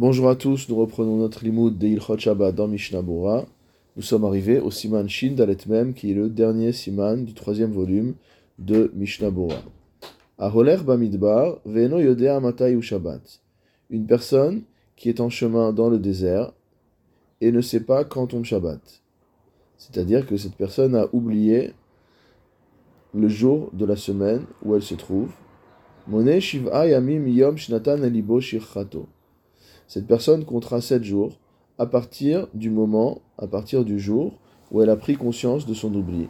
Bonjour 0.00 0.30
à 0.30 0.34
tous, 0.34 0.70
nous 0.70 0.76
reprenons 0.76 1.18
notre 1.18 1.44
limoud 1.44 1.76
de 1.76 1.86
Ilchot 1.86 2.16
Shabbat 2.16 2.54
dans 2.54 2.66
Mishnah. 2.66 3.02
Nous 3.02 4.02
sommes 4.02 4.24
arrivés 4.24 4.58
au 4.58 4.70
siman 4.70 5.06
Shin 5.06 5.32
Dalet 5.32 5.58
Mem, 5.66 5.92
qui 5.92 6.10
est 6.10 6.14
le 6.14 6.30
dernier 6.30 6.72
siman 6.72 7.22
du 7.22 7.34
troisième 7.34 7.72
volume 7.72 8.14
de 8.58 8.90
Mishnah 8.94 9.30
Bora. 9.30 9.58
Aholer 10.38 10.78
Bamidbar, 10.82 11.58
Veno 11.66 11.98
Yodea 11.98 12.40
Matai 12.40 12.80
Shabbat. 12.80 13.42
Une 13.90 14.06
personne 14.06 14.62
qui 14.96 15.10
est 15.10 15.20
en 15.20 15.28
chemin 15.28 15.70
dans 15.70 15.90
le 15.90 15.98
désert 15.98 16.54
et 17.42 17.52
ne 17.52 17.60
sait 17.60 17.84
pas 17.84 18.02
quand 18.04 18.28
tombe 18.28 18.46
Shabbat. 18.46 19.02
C'est-à-dire 19.76 20.26
que 20.26 20.38
cette 20.38 20.56
personne 20.56 20.94
a 20.94 21.08
oublié 21.12 21.74
le 23.12 23.28
jour 23.28 23.68
de 23.74 23.84
la 23.84 23.96
semaine 23.96 24.46
où 24.64 24.74
elle 24.74 24.82
se 24.82 24.94
trouve. 24.94 25.30
Mone 26.08 26.40
Shiv'a 26.40 26.86
Yamim 26.86 27.26
Yom 27.28 27.58
Shnatan 27.58 28.02
Elibo 28.02 28.40
Shirchato. 28.40 29.06
Cette 29.90 30.06
personne 30.06 30.44
comptera 30.44 30.80
sept 30.80 31.02
jours 31.02 31.36
à 31.76 31.84
partir 31.84 32.46
du 32.54 32.70
moment, 32.70 33.22
à 33.38 33.48
partir 33.48 33.84
du 33.84 33.98
jour 33.98 34.38
où 34.70 34.80
elle 34.80 34.88
a 34.88 34.94
pris 34.94 35.16
conscience 35.16 35.66
de 35.66 35.74
son 35.74 35.92
oubli. 35.92 36.28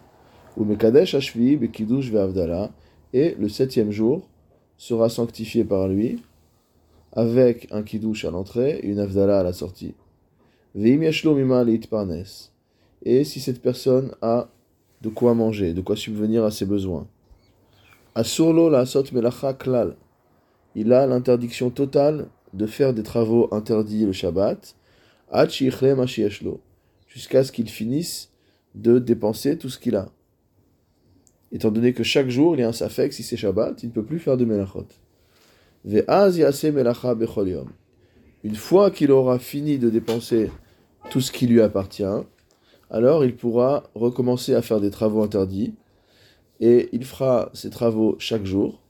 Ou 0.56 0.64
Mekadesh 0.64 1.14
Ashvi 1.14 1.56
Ve'avdala. 1.56 2.70
Et 3.12 3.36
le 3.38 3.50
septième 3.50 3.90
jour 3.90 4.26
sera 4.78 5.10
sanctifié 5.10 5.64
par 5.64 5.88
lui 5.88 6.22
avec 7.12 7.68
un 7.70 7.82
kiddush 7.82 8.24
à 8.24 8.30
l'entrée 8.30 8.80
et 8.82 8.86
une 8.86 8.98
avdala 8.98 9.40
à 9.40 9.42
la 9.42 9.52
sortie. 9.52 9.92
Et 10.74 11.12
si 13.24 13.40
cette 13.40 13.60
personne 13.60 14.12
a 14.22 14.48
de 15.02 15.10
quoi 15.10 15.34
manger, 15.34 15.74
de 15.74 15.82
quoi 15.82 15.96
subvenir 15.96 16.44
à 16.44 16.50
ses 16.50 16.64
besoins. 16.64 17.06
Asurlo 18.14 18.70
la 18.70 18.84
melacha 19.12 19.52
klal. 19.52 19.96
Il 20.74 20.94
a 20.94 21.06
l'interdiction 21.06 21.68
totale 21.68 22.28
de 22.52 22.66
faire 22.66 22.94
des 22.94 23.02
travaux 23.02 23.48
interdits 23.52 24.06
le 24.06 24.12
Shabbat, 24.12 24.76
jusqu'à 27.08 27.44
ce 27.44 27.52
qu'il 27.52 27.68
finisse 27.68 28.30
de 28.74 28.98
dépenser 28.98 29.58
tout 29.58 29.68
ce 29.68 29.78
qu'il 29.78 29.96
a. 29.96 30.08
Étant 31.52 31.70
donné 31.70 31.92
que 31.92 32.04
chaque 32.04 32.28
jour 32.28 32.54
il 32.54 32.60
y 32.60 32.62
a 32.62 32.68
un 32.68 32.72
safek, 32.72 33.12
si 33.12 33.22
c'est 33.22 33.36
Shabbat, 33.36 33.82
il 33.82 33.86
ne 33.86 33.92
peut 33.92 34.04
plus 34.04 34.18
faire 34.18 34.36
de 34.36 34.44
melachot. 34.44 34.86
Une 38.44 38.56
fois 38.56 38.90
qu'il 38.90 39.10
aura 39.10 39.38
fini 39.38 39.78
de 39.78 39.90
dépenser 39.90 40.50
tout 41.10 41.20
ce 41.20 41.32
qui 41.32 41.46
lui 41.46 41.60
appartient, 41.60 42.04
alors 42.90 43.24
il 43.24 43.34
pourra 43.34 43.84
recommencer 43.94 44.54
à 44.54 44.62
faire 44.62 44.80
des 44.80 44.90
travaux 44.90 45.22
interdits, 45.22 45.74
et 46.60 46.88
il 46.92 47.04
fera 47.04 47.50
ses 47.54 47.70
travaux 47.70 48.16
chaque 48.18 48.44
jour, 48.44 48.80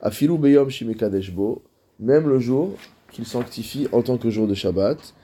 à 0.00 0.10
shimekadeshbo, 0.10 1.62
même 2.00 2.28
le 2.28 2.38
jour 2.38 2.74
qu'il 3.10 3.26
sanctifie 3.26 3.88
en 3.92 4.02
tant 4.02 4.18
que 4.18 4.30
jour 4.30 4.46
de 4.46 4.54
Shabbat, 4.54 5.14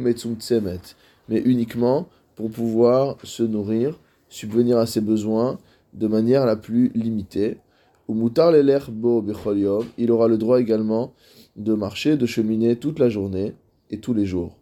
metsum 0.00 0.34
tsemet, 0.36 0.80
mais 1.28 1.40
uniquement 1.40 2.08
pour 2.36 2.50
pouvoir 2.50 3.16
se 3.22 3.42
nourrir, 3.42 3.98
subvenir 4.28 4.78
à 4.78 4.86
ses 4.86 5.00
besoins 5.00 5.58
de 5.94 6.06
manière 6.06 6.46
la 6.46 6.56
plus 6.56 6.90
limitée. 6.94 7.58
Ou 8.08 8.14
bo 8.14 9.24
il 9.98 10.10
aura 10.10 10.28
le 10.28 10.38
droit 10.38 10.60
également 10.60 11.12
de 11.56 11.74
marcher, 11.74 12.16
de 12.16 12.24
cheminer 12.24 12.76
toute 12.76 12.98
la 12.98 13.10
journée 13.10 13.54
et 13.90 13.98
tous 13.98 14.14
les 14.14 14.24
jours. 14.24 14.56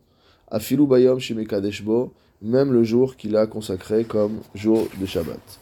Afilu 0.49 0.87
bayom 0.87 1.19
shemekadeshbo, 1.19 2.13
même 2.43 2.73
le 2.73 2.83
jour 2.83 3.17
qu'il 3.17 3.37
a 3.37 3.47
consacré 3.47 4.05
comme 4.05 4.41
jour 4.55 4.89
de 5.01 5.07
Shabbat. 5.07 5.61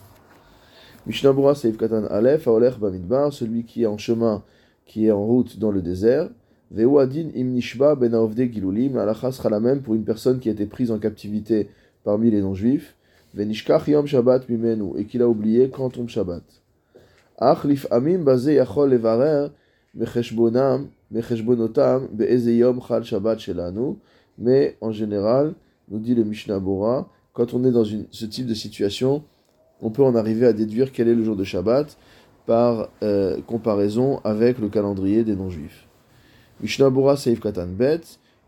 Seif 1.54 1.76
Katan 1.76 2.06
Aleph, 2.06 2.48
Aolech 2.48 2.78
Bamidbar, 2.78 3.32
celui 3.32 3.64
qui 3.64 3.82
est 3.82 3.86
en 3.86 3.98
chemin, 3.98 4.42
qui 4.86 5.06
est 5.06 5.10
en 5.10 5.24
route 5.24 5.58
dans 5.58 5.70
le 5.70 5.82
désert. 5.82 6.28
Veuadin 6.70 7.28
imnishba 7.34 7.94
ben 7.94 8.14
gilulim, 8.36 8.96
alacha 8.96 9.30
sera 9.32 9.48
la 9.48 9.60
même 9.60 9.80
pour 9.82 9.94
une 9.94 10.04
personne 10.04 10.40
qui 10.40 10.48
a 10.48 10.52
été 10.52 10.66
prise 10.66 10.90
en 10.90 10.98
captivité 10.98 11.68
parmi 12.02 12.30
les 12.30 12.42
non-juifs. 12.42 12.94
Venishkach 13.34 13.88
yom 13.88 14.06
Shabbat 14.06 14.48
mimenu, 14.48 14.92
et 14.96 15.04
qu'il 15.04 15.22
a 15.22 15.28
oublié 15.28 15.70
quand 15.70 15.90
tombe 15.90 16.08
Shabbat. 16.08 16.42
Ach 17.38 17.66
amim 17.90 18.24
baze 18.24 18.46
yachol 18.46 18.90
levarer 18.90 19.50
mecheshbonam, 19.94 20.88
mecheshbonotam 21.10 22.08
be'eze 22.12 22.46
yom 22.46 22.80
chal 22.80 23.04
Shabbat 23.04 23.38
shelanu. 23.38 23.96
Mais 24.38 24.76
en 24.80 24.92
général, 24.92 25.54
nous 25.88 25.98
dit 25.98 26.14
le 26.14 26.24
Mishnah 26.24 26.58
Bora, 26.58 27.08
quand 27.32 27.54
on 27.54 27.64
est 27.64 27.72
dans 27.72 27.84
ce 27.84 28.26
type 28.26 28.46
de 28.46 28.54
situation, 28.54 29.22
on 29.80 29.90
peut 29.90 30.02
en 30.02 30.14
arriver 30.14 30.46
à 30.46 30.52
déduire 30.52 30.92
quel 30.92 31.08
est 31.08 31.14
le 31.14 31.24
jour 31.24 31.36
de 31.36 31.44
Shabbat 31.44 31.96
par 32.46 32.88
euh, 33.02 33.40
comparaison 33.46 34.20
avec 34.24 34.58
le 34.58 34.68
calendrier 34.68 35.24
des 35.24 35.36
non-juifs. 35.36 35.86
Mishnah 36.60 36.90
Bora 36.90 37.16
Seif 37.16 37.40
Katan 37.40 37.66
Bet, 37.66 38.00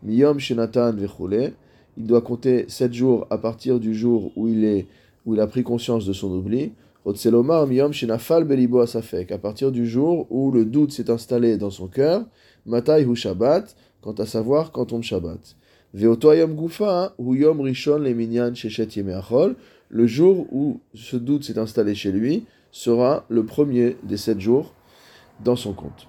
Miyom 0.03 0.39
Shenatan 0.39 0.93
Vechule, 0.93 1.53
il 1.97 2.05
doit 2.05 2.21
compter 2.21 2.65
7 2.67 2.93
jours 2.93 3.27
à 3.29 3.37
partir 3.37 3.79
du 3.79 3.95
jour 3.95 4.31
où 4.35 4.47
il, 4.47 4.63
est, 4.63 4.87
où 5.25 5.33
il 5.33 5.39
a 5.39 5.47
pris 5.47 5.63
conscience 5.63 6.05
de 6.05 6.13
son 6.13 6.31
oubli. 6.31 6.71
Otselomar 7.05 7.65
Miyom 7.67 7.91
Shenafal 7.91 8.43
Belibo 8.43 8.79
Asafek, 8.79 9.31
à 9.31 9.37
partir 9.37 9.71
du 9.71 9.87
jour 9.87 10.27
où 10.29 10.51
le 10.51 10.65
doute 10.65 10.91
s'est 10.91 11.09
installé 11.09 11.57
dans 11.57 11.71
son 11.71 11.87
cœur, 11.87 12.25
Matai 12.65 13.03
Hu 13.03 13.15
Shabbat, 13.15 13.75
quant 14.01 14.13
à 14.13 14.25
savoir 14.25 14.71
quand 14.71 14.85
tombe 14.85 15.03
Shabbat. 15.03 15.55
Gufa, 15.95 17.13
Yom 17.17 17.61
Rishon 17.61 17.99
Leminyan 17.99 18.53
Sheshet 18.53 18.89
Yemeachol, 18.95 19.55
le 19.89 20.05
jour 20.05 20.45
où 20.51 20.79
ce 20.93 21.15
doute 21.15 21.43
s'est 21.45 21.57
installé 21.57 21.95
chez 21.95 22.11
lui 22.11 22.45
sera 22.77 23.25
le 23.27 23.43
premier 23.43 23.97
des 24.03 24.17
sept 24.17 24.39
jours 24.39 24.75
dans 25.43 25.55
son 25.55 25.73
compte. 25.73 26.07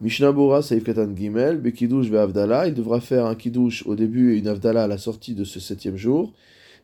Mishnah 0.00 0.32
Bora 0.32 0.60
Saif 0.60 0.82
Katan 0.82 1.14
Gimel, 1.14 1.58
Bekidush 1.58 2.12
Avdala, 2.12 2.66
il 2.66 2.74
devra 2.74 3.00
faire 3.00 3.26
un 3.26 3.36
Kiddush 3.36 3.86
au 3.86 3.94
début 3.94 4.34
et 4.34 4.38
une 4.38 4.48
Avdala 4.48 4.82
à 4.82 4.86
la 4.88 4.98
sortie 4.98 5.34
de 5.34 5.44
ce 5.44 5.60
septième 5.60 5.96
jour. 5.96 6.32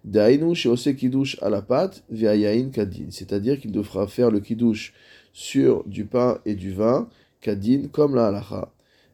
Dainu 0.05 0.55
Sheose 0.55 0.95
Kiddush 0.97 1.43
à 1.43 1.51
la 1.51 1.61
pâte, 1.61 2.05
Yain 2.13 2.69
Kadin, 2.71 3.07
c'est-à-dire 3.11 3.59
qu'il 3.59 3.73
devra 3.73 4.07
faire 4.07 4.31
le 4.31 4.39
Kiddush 4.39 4.95
sur 5.33 5.83
du 5.85 6.05
pain 6.05 6.39
et 6.47 6.55
du 6.55 6.73
vin, 6.73 7.09
Kadin, 7.41 7.89
comme 7.91 8.15
la 8.15 8.29
halacha. 8.29 8.73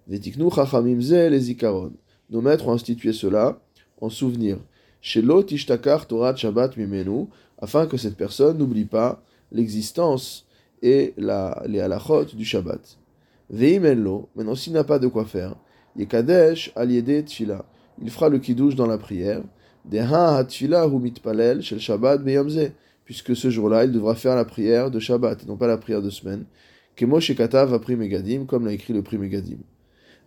Vetiknu 0.08 0.50
Chachamim 0.54 1.00
Ze 1.00 1.30
les 1.30 1.40
Zikaron. 1.40 1.92
Nos 2.28 2.42
maîtres 2.42 2.68
ont 2.68 2.72
institué 2.72 3.14
cela 3.14 3.62
en 3.98 4.10
souvenir. 4.10 4.58
Shelo 5.02 5.42
Tishtakar 5.42 6.06
Torah 6.06 6.36
Shabbat 6.36 6.76
Mimenu, 6.76 7.26
afin 7.58 7.86
que 7.86 7.96
cette 7.96 8.16
personne 8.16 8.58
n'oublie 8.58 8.84
pas 8.84 9.22
l'existence 9.52 10.46
et 10.82 11.14
la, 11.16 11.62
les 11.66 11.80
halachot 11.80 12.24
du 12.24 12.44
Shabbat. 12.44 12.98
Veimenlo, 13.50 14.28
maintenant 14.36 14.54
s'il 14.54 14.72
n'a 14.72 14.84
pas 14.84 14.98
de 14.98 15.08
quoi 15.08 15.24
faire, 15.24 15.56
Yekadesh 15.96 16.72
aliede 16.76 17.24
tfila, 17.24 17.64
il 18.00 18.10
fera 18.10 18.28
le 18.28 18.38
kiddush 18.38 18.76
dans 18.76 18.86
la 18.86 18.98
prière, 18.98 19.42
Deha 19.84 20.44
tfila 20.44 20.86
hu 20.86 20.98
mitpalel 20.98 21.62
shel 21.62 21.80
Shabbat 21.80 22.22
beyamze, 22.22 22.70
puisque 23.04 23.34
ce 23.34 23.50
jour-là 23.50 23.84
il 23.84 23.92
devra 23.92 24.14
faire 24.14 24.36
la 24.36 24.44
prière 24.44 24.90
de 24.90 25.00
Shabbat, 25.00 25.42
et 25.42 25.46
non 25.46 25.56
pas 25.56 25.66
la 25.66 25.78
prière 25.78 26.02
de 26.02 26.10
semaine. 26.10 26.44
Kemo 26.94 27.18
shekatav 27.18 27.74
a 27.74 27.96
Megadim, 27.96 28.44
comme 28.44 28.66
l'a 28.66 28.72
écrit 28.72 28.92
le 28.92 29.02
prix 29.02 29.18
Megadim. 29.18 29.58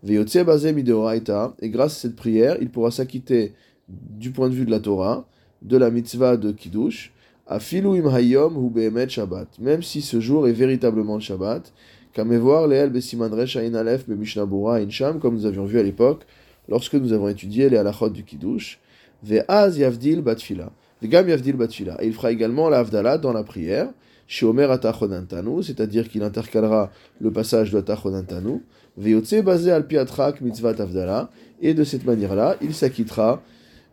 Veyotse 0.03 0.43
baze 0.43 0.65
mideoraita, 0.65 1.55
et 1.61 1.69
grâce 1.69 1.97
à 1.97 1.99
cette 2.01 2.15
prière, 2.15 2.57
il 2.59 2.69
pourra 2.69 2.91
s'acquitter 2.91 3.53
du 3.87 4.31
point 4.31 4.49
de 4.49 4.55
vue 4.55 4.65
de 4.65 4.71
la 4.71 4.79
Torah, 4.79 5.25
de 5.61 5.77
la 5.77 5.89
mitzvah 5.89 6.37
de 6.37 6.51
kiddush, 6.51 7.11
Afilu 7.45 7.97
im 7.97 8.07
hayom 8.07 8.55
hu 8.55 8.69
behemet 8.69 9.09
Shabbat. 9.09 9.59
Même 9.59 9.83
si 9.83 10.01
ce 10.01 10.21
jour 10.21 10.47
est 10.47 10.53
véritablement 10.53 11.15
le 11.15 11.21
Shabbat, 11.21 11.73
voir 12.15 12.67
leel 12.67 12.89
besiman 12.89 13.33
resh 13.33 13.57
ain 13.57 13.73
alef 13.73 14.07
be 14.07 14.13
mishnah 14.17 14.45
insham, 14.79 15.19
comme 15.19 15.35
nous 15.35 15.45
avions 15.45 15.65
vu 15.65 15.77
à 15.77 15.83
l'époque, 15.83 16.25
lorsque 16.69 16.93
nous 16.93 17.11
avons 17.11 17.27
étudié 17.27 17.69
les 17.69 17.77
halachot 17.77 18.09
du 18.09 18.23
kiddush, 18.23 18.79
ve'az 19.23 19.77
yavdil 19.77 20.21
batfila, 20.21 20.71
ve'gam 21.01 21.27
yavdil 21.27 21.57
batfila. 21.57 22.01
Et 22.01 22.07
il 22.07 22.13
fera 22.13 22.31
également 22.31 22.69
la 22.69 22.79
avdala 22.79 23.17
dans 23.17 23.33
la 23.33 23.43
prière, 23.43 23.89
chez 24.25 24.45
Omer 24.45 24.71
atachonantanu, 24.71 25.63
c'est-à-dire 25.63 26.07
qu'il 26.07 26.23
intercalera 26.23 26.91
le 27.19 27.29
passage 27.29 27.71
de 27.71 27.79
atachonantanu, 27.79 28.61
ve'yotze 28.97 29.43
basé 29.43 29.71
al 29.71 29.85
piatrak 29.85 30.39
mitzvat 30.39 30.79
avdala, 30.79 31.29
et 31.61 31.73
de 31.73 31.83
cette 31.83 32.05
manière-là, 32.05 32.55
il 32.61 32.73
s'acquittera 32.73 33.41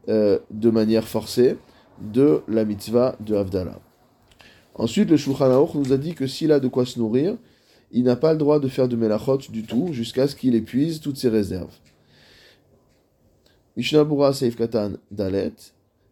euh, 0.09 0.39
de 0.51 0.71
manière 0.71 1.07
forcée 1.07 1.57
de 2.01 2.43
la 2.49 2.65
mitzvah 2.65 3.17
de 3.21 3.35
Avdallah. 3.35 3.79
Ensuite, 4.75 5.11
le 5.11 5.17
Shulchan 5.17 5.51
Aruch 5.51 5.75
nous 5.75 5.93
a 5.93 5.99
dit 5.99 6.15
que 6.15 6.27
s'il 6.27 6.53
a 6.53 6.61
de 6.61 6.69
quoi 6.69 6.87
se 6.87 6.99
nourrir, 6.99 7.37
il 7.93 8.05
n'a 8.05 8.17
pas 8.17 8.33
le 8.33 8.39
droit 8.39 8.61
de 8.61 8.69
faire 8.69 8.89
de 8.89 8.97
melachot 8.97 9.39
du 9.51 9.65
tout 9.65 9.93
jusqu'à 9.93 10.29
ce 10.29 10.37
qu'il 10.37 10.55
épuise 10.55 11.01
toutes 11.01 11.17
ses 11.17 11.29
réserves. 11.29 11.75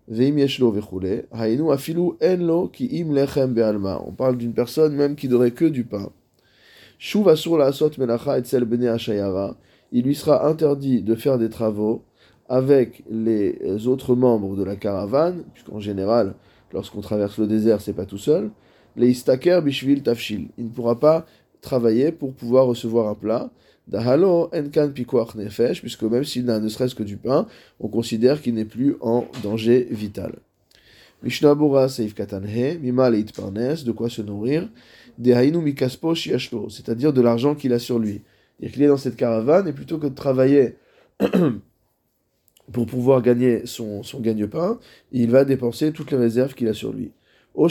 Veim 0.08 0.38
Yeshlo 0.38 0.75
Hainu 1.32 1.70
Afilu 1.70 2.12
Enlo 2.23 2.69
Ki 2.69 2.88
Im 2.93 3.12
Lechem 3.12 3.52
Be'alma. 3.52 4.02
On 4.06 4.12
parle 4.12 4.38
d'une 4.38 4.55
personne 4.55 4.94
même 4.94 5.17
qui 5.17 5.29
n'aurait 5.29 5.50
que 5.50 5.67
du 5.67 5.84
pain. 5.84 6.11
Shuv 6.99 7.29
Asur 7.29 7.58
La 7.58 7.67
Asot 7.67 7.91
Melacha 7.99 8.38
Etzel 8.38 8.64
Bene 8.64 8.87
Ashayara. 8.87 9.56
Il 9.93 10.05
lui 10.05 10.14
sera 10.14 10.49
interdit 10.49 11.02
de 11.02 11.14
faire 11.14 11.38
des 11.38 11.50
travaux 11.50 12.05
avec 12.49 13.03
les 13.11 13.87
autres 13.87 14.15
membres 14.15 14.56
de 14.56 14.65
la 14.65 14.77
caravane, 14.77 15.45
puisqu'en 15.53 15.81
général, 15.81 16.35
lorsqu'on 16.73 17.00
traverse 17.00 17.39
le 17.39 17.47
désert, 17.47 17.81
c'est 17.81 17.93
pas 17.93 18.06
tout 18.06 18.19
seul, 18.19 18.50
les 18.97 19.11
istaker 19.11 19.62
bishvil 19.62 20.03
tafshil. 20.03 20.49
Il 20.59 20.65
ne 20.65 20.71
pourra 20.71 20.99
pas 20.99 21.27
travailler 21.61 22.12
pour 22.12 22.35
pouvoir 22.35 22.67
recevoir 22.67 23.09
un 23.09 23.15
plat. 23.15 23.50
Dahalo 23.87 24.50
enkan 24.53 24.91
pikuach 24.91 25.35
nefesh, 25.35 25.81
puisque 25.81 26.03
même 26.03 26.25
s'il 26.25 26.45
n'a 26.45 26.61
ne 26.61 26.69
serait-ce 26.69 26.95
que 26.95 27.03
du 27.03 27.17
pain, 27.17 27.47
on 27.81 27.89
considère 27.89 28.43
qu'il 28.43 28.55
n'est 28.55 28.67
plus 28.67 28.97
en 29.01 29.27
danger 29.43 29.87
vital. 29.91 30.35
Mishnah 31.23 31.55
Bora 31.55 31.89
Seif 31.89 32.15
Katanhe, 32.15 32.79
Mima 32.81 33.11
Parnes, 33.35 33.77
de 33.85 33.93
quoi 33.93 34.09
se 34.09 34.23
nourrir, 34.23 34.69
de 35.19 35.33
Hainu 35.33 35.59
Mikaspo 35.59 36.15
Shiashlo, 36.15 36.69
c'est-à-dire 36.69 37.12
de 37.12 37.21
l'argent 37.21 37.55
qu'il 37.55 37.73
a 37.73 37.79
sur 37.79 37.99
lui. 37.99 38.23
C'est-à-dire 38.59 38.75
qu'il 38.75 38.83
est 38.85 38.89
dans 38.89 38.97
cette 38.97 39.17
caravane 39.17 39.67
et 39.67 39.73
plutôt 39.73 39.99
que 39.99 40.06
de 40.06 40.15
travailler 40.15 40.77
pour 42.73 42.87
pouvoir 42.87 43.23
gagner 43.23 43.62
son, 43.67 44.03
son 44.03 44.20
gagne-pain, 44.20 44.79
il 45.12 45.31
va 45.31 45.44
dépenser 45.44 45.93
toutes 45.93 46.11
les 46.11 46.19
réserves 46.19 46.55
qu'il 46.55 46.69
a 46.69 46.75
sur 46.75 46.93
lui. 46.93 47.12
Ou 47.55 47.69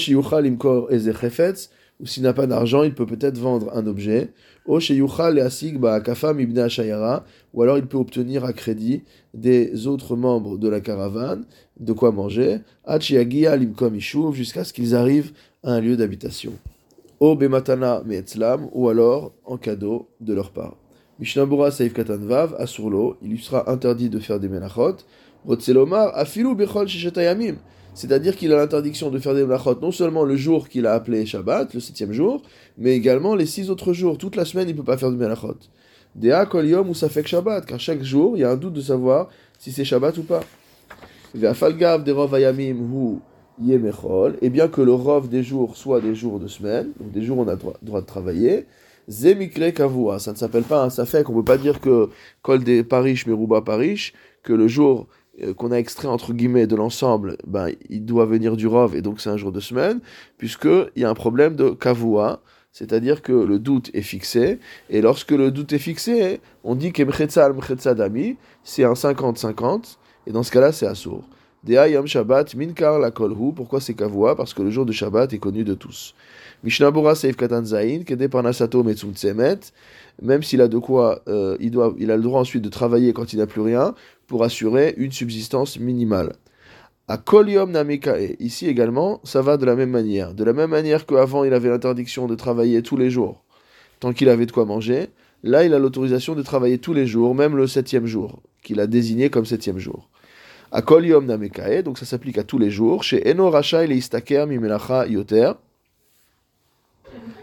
s'il 2.06 2.24
n'a 2.24 2.34
pas 2.34 2.46
d'argent, 2.46 2.84
il 2.84 2.94
peut 2.94 3.06
peut-être 3.06 3.38
vendre 3.38 3.72
un 3.76 3.88
objet. 3.88 4.30
O 4.66 4.80
Sheyuchal 4.80 5.40
Asig 5.40 5.80
Kafam 6.04 6.40
Ibn 6.40 6.68
Shayara, 6.68 7.26
ou 7.54 7.64
alors 7.64 7.78
il 7.78 7.86
peut 7.86 7.98
obtenir 7.98 8.46
à 8.46 8.54
crédit 8.54 9.04
des 9.34 9.88
autres 9.88 10.16
membres 10.16 10.58
de 10.58 10.68
la 10.68 10.82
caravane 10.82 11.46
de 11.80 11.94
quoi 11.94 12.12
manger. 12.12 12.60
Jusqu'à 14.34 14.64
ce 14.64 14.74
qu'ils 14.74 14.96
arrivent 14.96 15.32
à 15.64 15.74
un 15.74 15.82
lieu 15.82 15.98
d'habitation. 15.98 16.54
Ou 17.20 18.90
alors 18.90 19.34
en 19.46 19.58
cadeau 19.58 20.10
de 20.20 20.34
leur 20.34 20.52
part. 20.52 20.76
Mishnabura 21.20 21.72
Saif 21.72 21.94
Katanvav, 21.94 22.56
Asurlo, 22.60 23.18
il 23.24 23.32
lui 23.32 23.40
sera 23.40 23.72
interdit 23.72 24.10
de 24.10 24.20
faire 24.20 24.40
des 24.40 24.48
melachot. 24.48 24.98
Rotzelomar, 25.46 26.16
Afilu 26.16 26.54
Bechol 26.54 26.88
Shishatayamim. 26.88 27.56
C'est-à-dire 27.96 28.36
qu'il 28.36 28.54
a 28.54 28.58
l'interdiction 28.58 29.10
de 29.10 29.18
faire 29.18 29.34
des 29.34 29.44
melachot 29.44 29.80
non 29.82 29.92
seulement 29.92 30.24
le 30.24 30.36
jour 30.36 30.70
qu'il 30.70 30.86
a 30.86 30.94
appelé 30.94 31.26
Shabbat, 31.26 31.74
le 31.74 31.80
septième 31.80 32.14
jour, 32.14 32.44
mais 32.78 32.96
également 32.96 33.34
les 33.34 33.48
six 33.48 33.72
autres 33.72 33.94
jours. 33.94 34.20
Toute 34.20 34.36
la 34.36 34.46
semaine, 34.46 34.70
il 34.70 34.74
ne 34.74 34.78
peut 34.78 34.84
pas 34.84 34.98
faire 34.98 35.10
de 35.10 35.16
melachot. 35.16 35.58
Dea 36.16 36.46
kol 36.46 36.68
yom 36.68 36.90
ou 36.90 36.94
safek 36.94 37.28
Shabbat, 37.28 37.66
car 37.66 37.80
chaque 37.80 38.04
jour, 38.04 38.38
il 38.38 38.42
y 38.42 38.44
a 38.44 38.52
un 38.52 38.56
doute 38.56 38.74
de 38.74 38.82
savoir 38.82 39.30
si 39.58 39.72
c'est 39.72 39.86
Shabbat 39.86 40.18
ou 40.20 40.24
pas. 40.24 40.44
Ve'afalgav 41.34 42.04
de 42.04 42.12
rov 42.12 42.36
ayamim 42.36 43.20
yemechol, 43.60 44.38
et 44.44 44.52
bien 44.52 44.68
que 44.68 44.82
le 44.82 44.94
rov 44.94 45.30
des 45.30 45.42
jours 45.42 45.76
soit 45.76 46.00
des 46.00 46.14
jours 46.14 46.40
de 46.40 46.48
semaine, 46.48 46.92
donc 47.00 47.12
des 47.12 47.24
jours 47.24 47.40
où 47.40 47.42
on 47.42 47.48
a 47.48 47.56
droit 47.56 48.02
de 48.02 48.06
travailler, 48.06 48.68
Zemikle 49.08 49.72
kavua, 49.72 50.20
ça 50.20 50.34
ne 50.34 50.38
s'appelle 50.38 50.64
pas 50.64 50.84
un 50.84 50.90
safek, 50.90 51.30
on 51.30 51.34
ne 51.34 51.38
peut 51.40 51.46
pas 51.46 51.58
dire 51.58 51.80
que 51.80 52.10
kol 52.42 52.64
des 52.64 52.84
parish 52.84 53.26
meruba 53.26 53.62
parish, 53.62 54.14
que 54.44 54.52
le 54.54 54.68
jour 54.68 55.08
euh, 55.42 55.54
qu'on 55.54 55.72
a 55.72 55.78
extrait 55.78 56.08
entre 56.08 56.34
guillemets 56.34 56.68
de 56.68 56.76
l'ensemble, 56.76 57.38
ben, 57.46 57.70
il 57.90 58.06
doit 58.06 58.26
venir 58.26 58.58
du 58.58 58.68
Rov 58.68 58.96
et 58.96 59.02
donc 59.02 59.22
c'est 59.22 59.30
un 59.30 59.38
jour 59.38 59.52
de 59.52 59.62
semaine, 59.62 60.02
puisqu'il 60.38 60.92
y 61.02 61.06
a 61.06 61.10
un 61.10 61.14
problème 61.14 61.56
de 61.56 61.70
kavua, 61.70 62.42
c'est-à-dire 62.74 63.22
que 63.22 63.32
le 63.32 63.60
doute 63.60 63.90
est 63.94 64.02
fixé, 64.02 64.60
et 64.90 65.02
lorsque 65.02 65.32
le 65.32 65.52
doute 65.52 65.72
est 65.74 65.80
fixé, 65.80 66.42
on 66.64 66.76
dit 66.76 66.92
que 66.92 67.02
c'est 68.64 68.84
un 68.84 68.94
50-50, 68.94 69.98
et 70.28 70.32
dans 70.32 70.44
ce 70.44 70.52
cas-là 70.52 70.72
c'est 70.72 70.86
assour. 70.86 71.24
Yom 71.66 72.08
Shabbat 72.08 72.56
minkar 72.56 73.00
la 73.00 73.12
kolhu, 73.12 73.52
pourquoi 73.54 73.82
c'est 73.82 73.94
kavua 73.94 74.36
Parce 74.36 74.54
que 74.54 74.62
le 74.62 74.70
jour 74.70 74.86
de 74.86 74.92
Shabbat 74.92 75.34
est 75.34 75.40
connu 75.40 75.64
de 75.64 75.74
tous. 75.74 76.14
Mishnah 76.64 76.92
Bora 76.92 77.16
Seif 77.16 77.36
Katan 77.36 77.66
Zain, 77.66 78.04
Kede 78.04 78.28
Parnasato 78.28 78.84
Tsemet, 78.84 79.60
même 80.22 80.44
s'il 80.44 80.62
a 80.62 80.68
de 80.68 80.78
quoi, 80.78 81.22
euh, 81.28 81.58
il, 81.60 81.80
a 81.80 82.18
le 82.18 82.24
droit 82.24 82.42
ensuite 82.42 82.64
de 82.64 82.70
travailler 82.70 83.14
quand 83.14 83.34
il 83.34 83.40
n'a 83.40 83.48
plus 83.48 83.62
rien, 83.62 83.94
pour 84.28 84.44
assurer 84.44 84.94
une 84.98 85.12
subsistance 85.12 85.80
minimale. 85.80 86.34
À 87.08 87.18
Kolium 87.18 87.72
Namekae, 87.72 88.36
ici 88.40 88.68
également, 88.68 89.22
ça 89.24 89.42
va 89.42 89.58
de 89.58 89.66
la 89.66 89.76
même 89.76 89.92
manière. 89.92 90.34
De 90.34 90.44
la 90.44 90.54
même 90.54 90.72
manière 90.72 91.06
qu'avant 91.06 91.44
il 91.44 91.54
avait 91.54 91.70
l'interdiction 91.70 92.28
de 92.28 92.36
travailler 92.36 92.82
tous 92.82 92.98
les 92.98 93.10
jours, 93.10 93.44
tant 94.00 94.14
qu'il 94.14 94.30
avait 94.30 94.46
de 94.46 94.52
quoi 94.52 94.66
manger, 94.66 95.08
là 95.44 95.64
il 95.64 95.74
a 95.74 95.80
l'autorisation 95.80 96.36
de 96.36 96.42
travailler 96.42 96.80
tous 96.80 96.94
les 96.94 97.08
jours, 97.08 97.36
même 97.36 97.56
le 97.56 97.68
septième 97.68 98.06
jour, 98.06 98.42
qu'il 98.64 98.80
a 98.80 98.88
désigné 98.88 99.30
comme 99.30 99.46
septième 99.46 99.78
jour. 99.78 100.10
À 100.72 100.82
Kolium 100.82 101.26
Namekae, 101.26 101.82
donc 101.82 101.98
ça 101.98 102.06
s'applique 102.06 102.38
à 102.38 102.44
tous 102.44 102.58
les 102.58 102.70
jours, 102.70 103.04
chez 103.04 103.30
Eno 103.30 103.50
Racha 103.50 103.86
il 103.86 103.94
Istaker 103.94 104.46
Mimelacha 104.48 105.08
Yoter, 105.08 105.54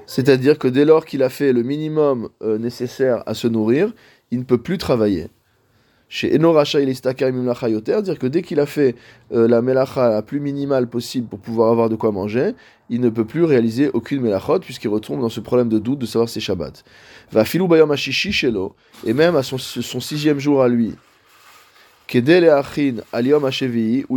c'est-à-dire 0.06 0.58
que 0.58 0.68
dès 0.68 0.84
lors 0.84 1.06
qu'il 1.06 1.22
a 1.22 1.30
fait 1.30 1.54
le 1.54 1.62
minimum 1.62 2.28
euh, 2.42 2.58
nécessaire 2.58 3.22
à 3.26 3.32
se 3.32 3.48
nourrir, 3.48 3.92
il 4.30 4.40
ne 4.40 4.44
peut 4.44 4.58
plus 4.58 4.76
travailler. 4.76 5.28
Chez 6.10 6.36
Eno 6.36 6.52
Racha 6.52 6.80
il 6.80 6.88
Yoter, 6.88 8.02
dire 8.02 8.18
que 8.18 8.26
dès 8.26 8.42
qu'il 8.42 8.60
a 8.60 8.66
fait 8.66 8.94
euh, 9.32 9.48
la 9.48 9.62
melacha 9.62 10.10
la 10.10 10.22
plus 10.22 10.38
minimale 10.38 10.86
possible 10.86 11.26
pour 11.26 11.38
pouvoir 11.38 11.72
avoir 11.72 11.88
de 11.88 11.96
quoi 11.96 12.12
manger, 12.12 12.52
il 12.90 13.00
ne 13.00 13.08
peut 13.08 13.24
plus 13.24 13.44
réaliser 13.44 13.88
aucune 13.88 14.20
melachot 14.20 14.60
puisqu'il 14.60 14.88
retombe 14.88 15.22
dans 15.22 15.30
ce 15.30 15.40
problème 15.40 15.70
de 15.70 15.78
doute 15.78 15.98
de 15.98 16.06
savoir 16.06 16.28
si 16.28 16.34
c'est 16.34 16.40
Shabbat. 16.40 16.84
Va 17.32 17.46
filou 17.46 17.68
bayom 17.68 17.90
et 19.06 19.12
même 19.14 19.34
à 19.34 19.42
son 19.42 19.58
sixième 19.58 20.38
jour 20.38 20.62
à 20.62 20.68
lui, 20.68 20.94
Où 22.12 22.18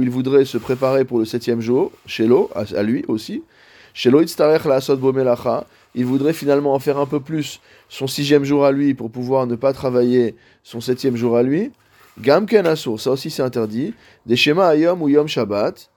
il 0.02 0.10
voudrait 0.10 0.46
se 0.46 0.58
préparer 0.58 1.06
pour 1.06 1.20
le 1.20 1.26
septième 1.26 1.62
jour, 1.62 1.92
Shelo, 2.06 2.50
à 2.56 2.84
lui 2.84 3.06
aussi, 3.08 3.44
Asot 4.06 4.98
Bomelacha, 4.98 5.66
il 5.96 6.06
voudrait 6.06 6.34
finalement 6.34 6.74
en 6.74 6.80
faire 6.80 7.00
un 7.00 7.06
peu 7.06 7.20
plus 7.20 7.60
son 7.90 8.06
sixième 8.08 8.44
jour 8.44 8.66
à 8.66 8.72
lui 8.72 8.94
pour 8.94 9.10
pouvoir 9.10 9.48
ne 9.48 9.56
pas 9.56 9.74
travailler 9.74 10.36
son 10.64 10.82
septième 10.82 11.16
jour 11.16 11.38
à 11.38 11.44
lui. 11.44 11.72
Gamken 12.20 12.68
Asur, 12.68 13.00
ça 13.00 13.12
aussi 13.12 13.30
c'est 13.30 13.42
interdit. 13.42 13.94
Des 14.26 14.36
schémas 14.36 14.70
Ayom 14.70 15.02
ou 15.02 15.10
Yom 15.10 15.28
Shabbat, 15.28 15.90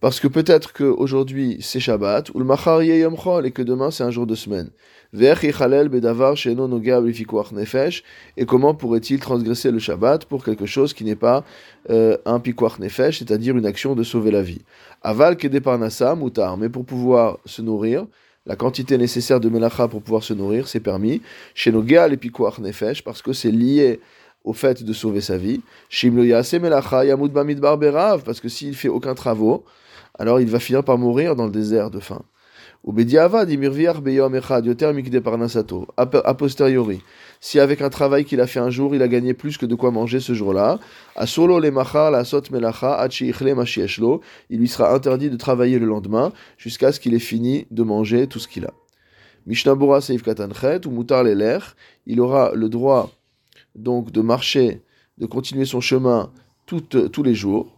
parce 0.00 0.20
que 0.20 0.28
peut-être 0.28 0.72
qu'aujourd'hui 0.72 1.58
c'est 1.60 1.80
Shabbat, 1.80 2.30
ou 2.34 2.38
le 2.38 2.44
Machar 2.44 2.82
Yom 2.82 3.16
et 3.44 3.50
que 3.50 3.62
demain 3.62 3.90
c'est 3.90 4.04
un 4.04 4.10
jour 4.10 4.26
de 4.26 4.34
semaine. 4.34 4.70
Et 5.10 5.24
comment 8.46 8.74
pourrait-il 8.74 9.20
transgresser 9.20 9.70
le 9.70 9.78
Shabbat 9.78 10.26
pour 10.26 10.44
quelque 10.44 10.66
chose 10.66 10.92
qui 10.92 11.04
n'est 11.04 11.16
pas 11.16 11.44
euh, 11.88 12.18
un 12.26 12.40
pikuach 12.40 12.78
nefesh, 12.78 13.20
c'est-à-dire 13.20 13.56
une 13.56 13.64
action 13.64 13.94
de 13.94 14.02
sauver 14.02 14.30
la 14.30 14.42
vie? 14.42 14.60
Aval 15.00 15.38
kedeparnasa 15.38 16.14
mutar, 16.14 16.58
mais 16.58 16.68
pour 16.68 16.84
pouvoir 16.84 17.38
se 17.46 17.62
nourrir, 17.62 18.06
la 18.44 18.54
quantité 18.54 18.98
nécessaire 18.98 19.40
de 19.40 19.48
melacha 19.48 19.88
pour 19.88 20.02
pouvoir 20.02 20.22
se 20.22 20.34
nourrir, 20.34 20.68
c'est 20.68 20.80
permis. 20.80 21.22
Chez 21.54 21.72
nefesh, 21.72 23.02
parce 23.02 23.22
que 23.22 23.32
c'est 23.32 23.50
lié 23.50 24.00
au 24.44 24.52
fait 24.52 24.84
de 24.84 24.92
sauver 24.92 25.22
sa 25.22 25.38
vie. 25.38 25.62
Shimlo 25.88 26.22
yase 26.22 26.52
melacha 26.54 27.06
yamud 27.06 27.32
bamidbar 27.32 27.78
berav, 27.78 28.24
parce 28.24 28.40
que 28.40 28.50
s'il 28.50 28.74
fait 28.74 28.88
aucun 28.88 29.14
travaux, 29.14 29.64
alors 30.18 30.40
il 30.40 30.48
va 30.48 30.58
finir 30.58 30.84
par 30.84 30.98
mourir 30.98 31.36
dans 31.36 31.46
le 31.46 31.52
désert 31.52 31.90
de 31.90 32.00
faim. 32.00 32.22
A 35.96 36.34
posteriori, 36.34 37.00
si 37.40 37.60
avec 37.60 37.82
un 37.82 37.90
travail 37.90 38.24
qu'il 38.24 38.40
a 38.40 38.46
fait 38.46 38.60
un 38.60 38.70
jour, 38.70 38.94
il 38.94 39.02
a 39.02 39.08
gagné 39.08 39.34
plus 39.34 39.58
que 39.58 39.66
de 39.66 39.74
quoi 39.74 39.90
manger 39.90 40.20
ce 40.20 40.32
jour-là, 40.32 40.78
il 44.50 44.58
lui 44.58 44.68
sera 44.68 44.94
interdit 44.94 45.30
de 45.30 45.36
travailler 45.36 45.78
le 45.78 45.86
lendemain 45.86 46.32
jusqu'à 46.56 46.92
ce 46.92 47.00
qu'il 47.00 47.14
ait 47.14 47.18
fini 47.18 47.66
de 47.70 47.82
manger 47.82 48.26
tout 48.26 48.38
ce 48.38 48.48
qu'il 48.48 48.64
a. 48.64 48.72
Ou 49.46 49.52
il 52.06 52.20
aura 52.20 52.52
le 52.54 52.68
droit 52.68 53.10
donc 53.74 54.12
de 54.12 54.20
marcher, 54.20 54.82
de 55.18 55.26
continuer 55.26 55.64
son 55.64 55.80
chemin 55.80 56.30
tous 56.66 57.22
les 57.22 57.34
jours. 57.34 57.77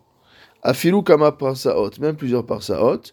Afilu 0.62 1.02
kama 1.02 1.32
parsaot, 1.32 1.90
même 2.00 2.16
plusieurs 2.16 2.44
parsaot. 2.44 3.12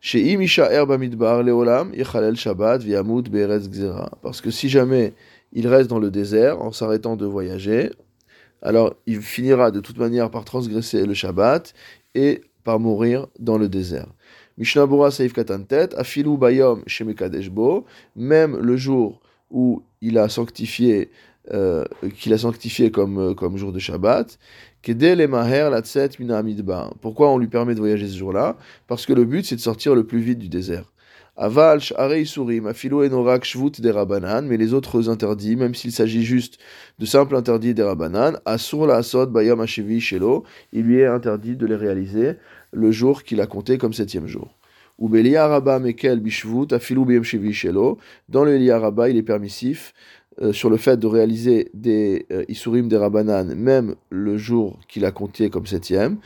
Chez 0.00 0.32
Imisha 0.32 0.70
Erba 0.72 0.98
Midbar 0.98 1.42
Leolam, 1.42 1.92
Yechalel 1.94 2.36
Shabbat, 2.36 2.82
Viamut 2.82 3.22
Beretz 3.22 3.68
Gzera. 3.68 4.10
Parce 4.22 4.40
que 4.40 4.50
si 4.50 4.68
jamais 4.68 5.14
il 5.52 5.66
reste 5.68 5.90
dans 5.90 5.98
le 5.98 6.10
désert 6.10 6.60
en 6.62 6.72
s'arrêtant 6.72 7.16
de 7.16 7.26
voyager, 7.26 7.90
alors 8.62 8.94
il 9.06 9.20
finira 9.20 9.70
de 9.70 9.80
toute 9.80 9.98
manière 9.98 10.30
par 10.30 10.44
transgresser 10.44 11.04
le 11.04 11.14
Shabbat 11.14 11.74
et 12.14 12.42
par 12.64 12.80
mourir 12.80 13.26
dans 13.38 13.58
le 13.58 13.68
désert. 13.68 14.06
Mishnah 14.58 14.86
Bura 14.86 15.10
Saif 15.10 15.32
Katantet, 15.32 15.94
Afilu 15.96 16.38
Bayom 16.38 16.82
Shemekadeshbo, 16.86 17.84
même 18.16 18.56
le 18.56 18.76
jour 18.76 19.20
où 19.50 19.82
il 20.00 20.18
a 20.18 20.28
sanctifié, 20.28 21.10
euh, 21.52 21.84
qu'il 22.18 22.32
a 22.32 22.38
sanctifié 22.38 22.90
comme, 22.90 23.18
euh, 23.18 23.34
comme 23.34 23.56
jour 23.56 23.72
de 23.72 23.78
Shabbat, 23.78 24.38
pourquoi 27.00 27.30
on 27.30 27.38
lui 27.38 27.48
permet 27.48 27.74
de 27.74 27.80
voyager 27.80 28.06
ce 28.06 28.16
jour-là? 28.16 28.56
Parce 28.86 29.04
que 29.04 29.12
le 29.12 29.24
but 29.24 29.44
c'est 29.44 29.56
de 29.56 29.60
sortir 29.60 29.94
le 29.94 30.04
plus 30.04 30.20
vite 30.20 30.38
du 30.38 30.48
désert. 30.48 30.84
Aval, 31.36 31.80
Surim, 31.80 32.66
Afilo 32.66 33.04
Enorak, 33.04 33.44
Shvut 33.44 33.80
des 33.80 33.92
mais 34.44 34.56
les 34.56 34.72
autres 34.72 35.10
interdits, 35.10 35.56
même 35.56 35.74
s'il 35.74 35.92
s'agit 35.92 36.24
juste 36.24 36.58
de 36.98 37.04
simples 37.04 37.36
interdits 37.36 37.74
des 37.74 37.82
Rabanan, 37.82 38.38
Asur 38.46 38.86
la 38.86 38.96
Asod, 38.96 39.30
Bayam 39.30 39.62
il 40.72 40.82
lui 40.82 40.98
est 40.98 41.06
interdit 41.06 41.56
de 41.56 41.66
les 41.66 41.76
réaliser 41.76 42.36
le 42.72 42.90
jour 42.90 43.22
qu'il 43.22 43.40
a 43.42 43.46
compté 43.46 43.76
comme 43.76 43.92
septième 43.92 44.26
jour. 44.26 44.56
Ou 44.98 45.10
Mekel 45.10 46.20
Bishvut, 46.20 46.68
Bayam 46.68 47.22
Shelo, 47.22 47.98
dans 48.30 48.44
le 48.44 48.72
Rabba, 48.72 49.10
il 49.10 49.18
est 49.18 49.22
permissif 49.22 49.92
euh, 50.42 50.52
sur 50.52 50.68
le 50.68 50.76
fait 50.76 50.98
de 50.98 51.06
réaliser 51.06 51.70
des 51.72 52.26
euh, 52.30 52.44
Isurim 52.48 52.88
des 52.88 52.96
Rabanan, 52.96 53.54
même 53.54 53.94
le 54.10 54.36
jour 54.36 54.78
qu'il 54.88 55.04
a 55.04 55.10
compté 55.10 55.48
comme 55.48 55.66
septième. 55.66 56.18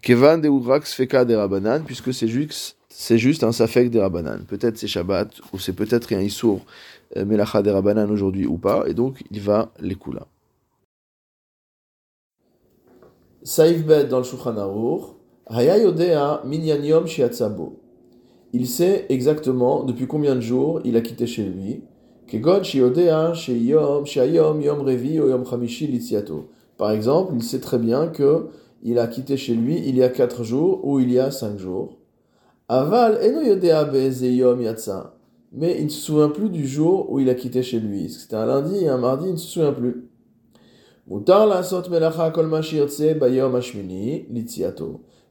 Kevan 0.00 0.40
de 0.40 0.48
Urak 0.48 0.86
Sfeka 0.86 1.24
des 1.24 1.36
Rabanan, 1.36 1.82
puisque 1.84 2.12
c'est 2.14 2.28
juste 3.18 3.44
un 3.44 3.52
safek 3.52 3.90
des 3.90 4.00
Rabanan. 4.00 4.44
Peut-être 4.46 4.78
c'est 4.78 4.86
Shabbat, 4.86 5.40
ou 5.52 5.58
c'est 5.58 5.72
peut-être 5.72 6.12
un 6.12 6.20
Issour 6.20 6.64
euh, 7.16 7.24
Melacha 7.24 7.62
des 7.62 7.70
Rabanan 7.70 8.10
aujourd'hui 8.10 8.46
ou 8.46 8.58
pas, 8.58 8.84
et 8.86 8.94
donc 8.94 9.22
il 9.30 9.40
va 9.40 9.72
l'écoula. 9.80 10.26
Saïf 13.42 13.84
Bet 13.84 14.04
dans 14.04 14.18
le 14.18 14.24
Shulchan 14.24 14.54
Haya 15.46 15.78
Yodea 15.78 16.42
Minyan. 16.44 17.04
Il 18.52 18.68
sait 18.68 19.06
exactement 19.08 19.82
depuis 19.82 20.06
combien 20.06 20.36
de 20.36 20.40
jours 20.40 20.80
il 20.84 20.96
a 20.96 21.00
quitté 21.00 21.26
chez 21.26 21.44
lui. 21.44 21.82
Par 26.78 26.90
exemple, 26.90 27.32
il 27.36 27.42
sait 27.42 27.60
très 27.60 27.78
bien 27.78 28.08
que 28.08 28.46
il 28.82 28.98
a 28.98 29.06
quitté 29.06 29.36
chez 29.36 29.54
lui 29.54 29.82
il 29.86 29.96
y 29.96 30.02
a 30.02 30.08
4 30.08 30.42
jours 30.42 30.80
ou 30.84 30.98
il 30.98 31.12
y 31.12 31.18
a 31.18 31.30
5 31.30 31.58
jours. 31.58 31.98
Aval 32.68 33.20
yatsa. 34.60 35.14
Mais 35.52 35.76
il 35.78 35.84
ne 35.84 35.90
se 35.90 36.00
souvient 36.00 36.30
plus 36.30 36.48
du 36.48 36.66
jour 36.66 37.12
où 37.12 37.20
il 37.20 37.28
a 37.28 37.34
quitté 37.34 37.62
chez 37.62 37.78
lui. 37.78 38.08
C'était 38.08 38.36
un 38.36 38.46
lundi 38.46 38.76
et 38.76 38.88
un 38.88 38.96
mardi, 38.96 39.26
il 39.26 39.32
ne 39.32 39.36
se 39.36 39.48
souvient 39.48 39.72
plus. 39.72 40.08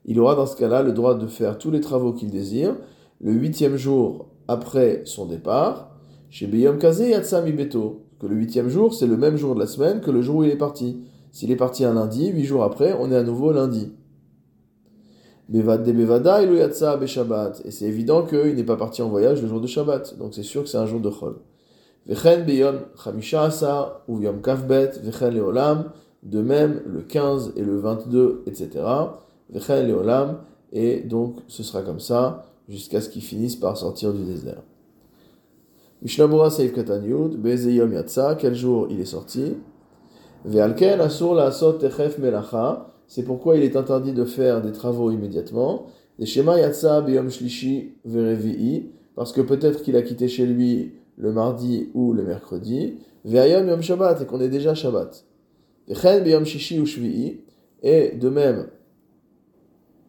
Il 0.06 0.20
aura 0.20 0.36
dans 0.36 0.46
ce 0.46 0.56
cas-là 0.56 0.84
le 0.84 0.92
droit 0.92 1.16
de 1.16 1.28
faire 1.28 1.58
tous 1.58 1.72
les 1.72 1.82
travaux 1.82 2.14
qu'il 2.14 2.30
désire 2.30 2.76
le 3.20 3.32
huitième 3.32 3.78
jour 3.78 4.28
après 4.48 5.02
son 5.06 5.26
départ. 5.26 5.91
Chez 6.32 6.48
Beyom 6.48 6.80
Kaze 6.80 7.02
Yatsa 7.02 7.42
Mibeto. 7.42 8.06
Que 8.18 8.26
le 8.26 8.38
huitième 8.38 8.70
jour, 8.70 8.94
c'est 8.94 9.06
le 9.06 9.18
même 9.18 9.36
jour 9.36 9.54
de 9.54 9.60
la 9.60 9.68
semaine 9.68 10.00
que 10.00 10.12
le 10.12 10.22
jour 10.22 10.38
où 10.38 10.44
il 10.46 10.50
est 10.50 10.56
parti. 10.56 11.04
S'il 11.34 11.52
est 11.52 11.58
parti 11.58 11.84
un 11.84 11.94
lundi, 11.94 12.30
huit 12.30 12.46
jours 12.46 12.64
après, 12.64 12.96
on 12.98 13.12
est 13.12 13.18
à 13.18 13.24
nouveau 13.24 13.52
lundi. 13.52 13.92
Bevada 15.50 16.42
Et 16.42 17.72
c'est 17.72 17.86
évident 17.86 18.24
qu'il 18.26 18.56
n'est 18.56 18.64
pas 18.64 18.78
parti 18.78 19.02
en 19.02 19.10
voyage 19.10 19.42
le 19.42 19.50
jour 19.50 19.60
de 19.60 19.68
Shabbat. 19.68 20.18
Donc 20.20 20.34
c'est 20.34 20.44
sûr 20.44 20.64
que 20.64 20.70
c'est 20.70 20.78
un 20.78 20.86
jour 20.86 21.02
de 21.02 21.10
Chol. 21.10 21.36
De 26.24 26.42
même 26.42 26.82
le 26.86 27.02
15 27.02 27.54
et 27.58 27.62
le 27.62 27.78
22, 27.78 28.44
etc. 28.46 28.70
Vechen 29.50 29.86
leolam. 29.86 30.38
Et 30.72 31.02
donc 31.02 31.40
ce 31.50 31.62
sera 31.62 31.82
comme 31.82 32.00
ça 32.00 32.46
jusqu'à 32.70 33.02
ce 33.02 33.10
qu'il 33.10 33.22
finisse 33.22 33.58
par 33.58 33.76
sortir 33.76 34.14
du 34.14 34.24
désert. 34.24 34.62
Mishnabura 36.02 36.50
Seif 36.50 36.74
Katan 36.74 37.04
Yud, 37.04 37.38
Bezeyom 37.40 37.94
Yatsa, 37.94 38.36
quel 38.36 38.56
jour 38.56 38.88
il 38.90 39.00
est 39.00 39.06
sorti? 39.06 39.58
Ve'alken 40.46 41.00
Asur 41.00 41.36
la 41.36 41.46
Asot 41.46 41.74
Techef 41.74 42.18
Melacha, 42.18 42.88
c'est 43.08 43.22
pourquoi 43.22 43.56
il 43.56 43.64
est 43.64 43.76
interdit 43.76 44.12
de 44.12 44.26
faire 44.26 44.64
des 44.64 44.72
travaux 44.72 45.12
immédiatement. 45.12 45.86
Les 46.18 46.26
Shema 46.26 46.60
Yatsa 46.60 47.02
Beyom 47.02 47.30
Shlishi 47.30 47.94
Verevi'i, 48.04 48.90
parce 49.16 49.32
que 49.32 49.42
peut-être 49.42 49.84
qu'il 49.84 49.96
a 49.96 50.02
quitté 50.02 50.28
chez 50.28 50.48
lui 50.48 50.94
le 51.18 51.32
mardi 51.32 51.92
ou 51.94 52.14
le 52.14 52.24
mercredi. 52.24 52.98
Ve'ayom 53.24 53.68
Yom 53.68 53.84
Shabbat, 53.84 54.22
et 54.24 54.26
qu'on 54.26 54.42
est 54.42 54.50
déjà 54.50 54.74
Shabbat. 54.74 55.24
Ve'chen 55.88 56.24
Beyom 56.24 56.46
Shishi 56.46 56.80
ou 56.80 56.88
Shvi'i, 56.88 57.42
et 57.84 58.16
de 58.16 58.30
même, 58.30 58.70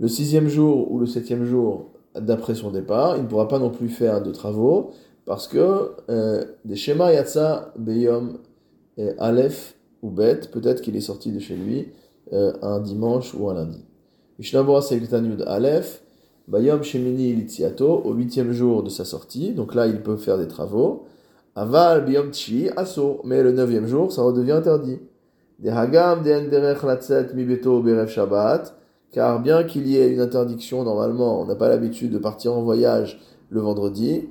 le 0.01 0.09
sixième 0.09 0.49
jour 0.49 0.91
ou 0.91 0.99
le 0.99 1.07
septième 1.07 1.45
jour 1.45 1.91
d'après 2.19 2.55
son 2.55 2.71
départ, 2.71 3.19
il 3.19 3.25
ne 3.25 3.29
pourra 3.29 3.49
pas 3.49 3.59
non 3.59 3.71
plus 3.71 3.89
faire 3.89 4.23
de 4.23 4.31
travaux, 4.31 4.93
parce 5.25 5.49
que 5.49 5.93
euh, 6.11 6.45
des 6.64 6.76
Shema 6.76 7.12
Yatsa 7.12 7.73
Beyom 7.79 8.38
Aleph 9.19 9.75
ou 10.02 10.11
Bet, 10.11 10.41
peut-être 10.52 10.83
qu'il 10.83 10.97
est 10.97 11.00
sorti 11.00 11.33
de 11.33 11.38
chez 11.38 11.57
lui 11.57 11.88
euh, 12.33 12.52
un 12.62 12.81
dimanche 12.81 13.35
ou 13.35 13.50
un 13.50 13.55
lundi. 13.55 13.85
Mishnabura 14.38 14.81
Yud 14.91 15.45
Aleph, 15.47 16.02
Bayom 16.49 16.83
Shemini 16.83 17.35
Litziato, 17.35 18.02
au 18.05 18.14
huitième 18.14 18.52
jour 18.52 18.83
de 18.83 18.88
sa 18.88 19.05
sortie, 19.05 19.52
donc 19.52 19.75
là 19.75 19.87
il 19.87 20.00
peut 20.02 20.17
faire 20.17 20.38
des 20.38 20.49
travaux. 20.49 21.05
Aval 21.55 22.07
Bayom 22.07 22.33
Tshi 22.33 22.71
Asso, 22.75 23.21
mais 23.25 23.43
le 23.43 23.52
neuvième 23.52 23.87
jour 23.87 24.11
ça 24.11 24.23
redevient 24.23 24.52
interdit. 24.52 24.99
Des 25.59 25.69
Hagam 25.69 26.23
de 26.23 26.33
Enderech 26.33 26.83
Latzet 26.83 27.35
Mibeto 27.35 27.83
Berev 27.83 28.09
Shabbat, 28.09 28.75
car 29.12 29.41
bien 29.41 29.64
qu'il 29.64 29.87
y 29.87 29.99
ait 29.99 30.11
une 30.11 30.21
interdiction, 30.21 30.85
normalement 30.85 31.43
on 31.43 31.45
n'a 31.45 31.55
pas 31.55 31.69
l'habitude 31.69 32.12
de 32.12 32.19
partir 32.19 32.55
en 32.55 32.62
voyage 32.62 33.21
le 33.50 33.61
vendredi. 33.61 34.29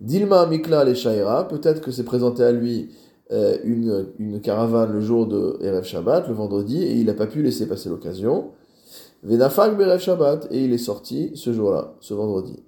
Dilma 0.00 0.46
Mikla 0.46 0.84
le 0.84 0.94
Shaira, 0.94 1.48
peut-être 1.48 1.80
que 1.80 1.90
c'est 1.90 2.04
présenté 2.04 2.44
à 2.44 2.52
lui 2.52 2.90
euh, 3.32 3.58
une, 3.64 4.06
une, 4.18 4.40
caravane 4.40 4.92
le 4.92 5.00
jour 5.00 5.26
de 5.26 5.58
Erev 5.60 5.84
Shabbat, 5.84 6.28
le 6.28 6.34
vendredi, 6.34 6.82
et 6.82 6.94
il 6.94 7.06
n'a 7.06 7.14
pas 7.14 7.26
pu 7.26 7.42
laisser 7.42 7.66
passer 7.66 7.88
l'occasion. 7.88 8.52
Venafag 9.24 9.76
Berev 9.76 9.98
Shabbat, 9.98 10.48
et 10.52 10.64
il 10.64 10.72
est 10.72 10.78
sorti 10.78 11.32
ce 11.34 11.52
jour-là, 11.52 11.94
ce 12.00 12.14
vendredi. 12.14 12.62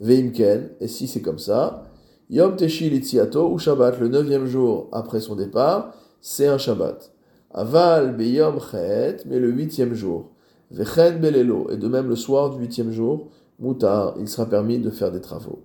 Veimken, 0.00 0.70
et 0.80 0.88
si 0.88 1.08
c'est 1.08 1.22
comme 1.22 1.38
ça, 1.38 1.84
Yom 2.28 2.54
Teshi 2.54 2.90
Litziato, 2.90 3.50
ou 3.50 3.58
Shabbat, 3.58 3.98
le 3.98 4.08
neuvième 4.08 4.46
jour 4.46 4.88
après 4.92 5.20
son 5.20 5.36
départ, 5.36 5.94
c'est 6.20 6.46
un 6.46 6.58
Shabbat. 6.58 7.12
Aval 7.52 8.14
Beyom 8.14 8.58
Chet, 8.60 9.18
mais 9.26 9.38
le 9.38 9.50
huitième 9.50 9.94
jour. 9.94 10.30
Vechen 10.70 11.18
Belelo, 11.18 11.70
et 11.70 11.78
de 11.78 11.88
même 11.88 12.08
le 12.08 12.16
soir 12.16 12.50
du 12.50 12.60
huitième 12.60 12.90
jour, 12.90 13.28
Moutar, 13.58 14.14
il 14.20 14.28
sera 14.28 14.46
permis 14.46 14.78
de 14.78 14.90
faire 14.90 15.10
des 15.10 15.20
travaux. 15.20 15.62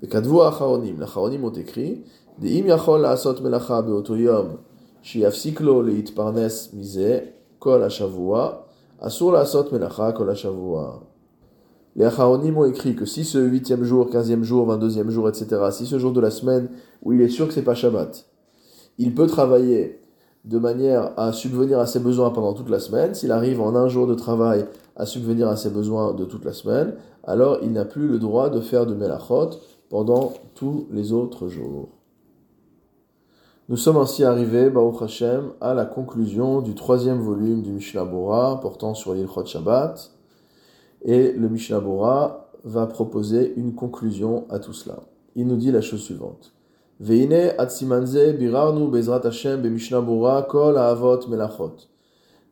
Vekadvu 0.00 0.40
Acharonim, 0.42 0.96
les 1.00 1.38
ont 1.44 1.50
écrit, 1.50 2.04
les 2.40 2.62
Acharonim 12.04 12.56
ont 12.56 12.64
écrit 12.64 12.94
que 12.94 13.04
si 13.04 13.24
ce 13.24 13.38
huitième 13.38 13.82
jour, 13.82 14.08
quinzième 14.08 14.44
jour, 14.44 14.66
vingt-deuxième 14.66 15.10
jour, 15.10 15.28
etc., 15.28 15.60
si 15.72 15.84
ce 15.86 15.98
jour 15.98 16.12
de 16.12 16.20
la 16.20 16.30
semaine 16.30 16.68
où 17.02 17.12
il 17.12 17.20
est 17.20 17.28
sûr 17.28 17.48
que 17.48 17.54
c'est 17.54 17.62
pas 17.62 17.74
Shabbat, 17.74 18.26
il 18.98 19.14
peut 19.14 19.26
travailler 19.26 20.00
de 20.44 20.58
manière 20.58 21.12
à 21.16 21.32
subvenir 21.32 21.80
à 21.80 21.86
ses 21.86 21.98
besoins 21.98 22.30
pendant 22.30 22.54
toute 22.54 22.70
la 22.70 22.78
semaine, 22.78 23.14
s'il 23.14 23.32
arrive 23.32 23.60
en 23.60 23.74
un 23.74 23.88
jour 23.88 24.06
de 24.06 24.14
travail 24.14 24.64
à 24.94 25.06
subvenir 25.06 25.48
à 25.48 25.56
ses 25.56 25.70
besoins 25.70 26.14
de 26.14 26.24
toute 26.24 26.44
la 26.44 26.52
semaine, 26.52 26.94
alors 27.24 27.58
il 27.62 27.72
n'a 27.72 27.84
plus 27.84 28.06
le 28.06 28.18
droit 28.18 28.48
de 28.48 28.60
faire 28.60 28.86
de 28.86 28.94
melachot 28.94 29.50
pendant 29.90 30.34
tous 30.54 30.86
les 30.90 31.12
autres 31.12 31.48
jours. 31.48 31.88
Nous 33.68 33.76
sommes 33.76 33.98
ainsi 33.98 34.24
arrivés, 34.24 34.70
Baruch 34.70 35.02
Hashem, 35.02 35.52
à 35.60 35.74
la 35.74 35.84
conclusion 35.84 36.62
du 36.62 36.74
troisième 36.74 37.20
volume 37.20 37.60
du 37.60 37.72
Mishnah 37.72 38.06
Bora 38.06 38.60
portant 38.60 38.94
sur 38.94 39.12
l'Ilchot 39.12 39.44
Shabbat. 39.44 40.10
Et 41.02 41.32
le 41.32 41.48
Mishnah 41.50 41.80
Bora 41.80 42.48
va 42.64 42.86
proposer 42.86 43.52
une 43.56 43.74
conclusion 43.74 44.46
à 44.48 44.58
tout 44.58 44.72
cela. 44.72 45.00
Il 45.36 45.46
nous 45.46 45.56
dit 45.56 45.70
la 45.70 45.82
chose 45.82 46.00
suivante. 46.00 46.54
Veine 46.98 47.52
atzimanze 47.58 48.32
birarnu 48.38 48.88
bezrat 48.88 49.20
Hashem 49.24 49.60
be 49.60 49.66
Mishnah 49.66 50.00
Bora 50.00 50.42
kol 50.42 50.78
avot 50.78 51.28
melachot. 51.28 51.76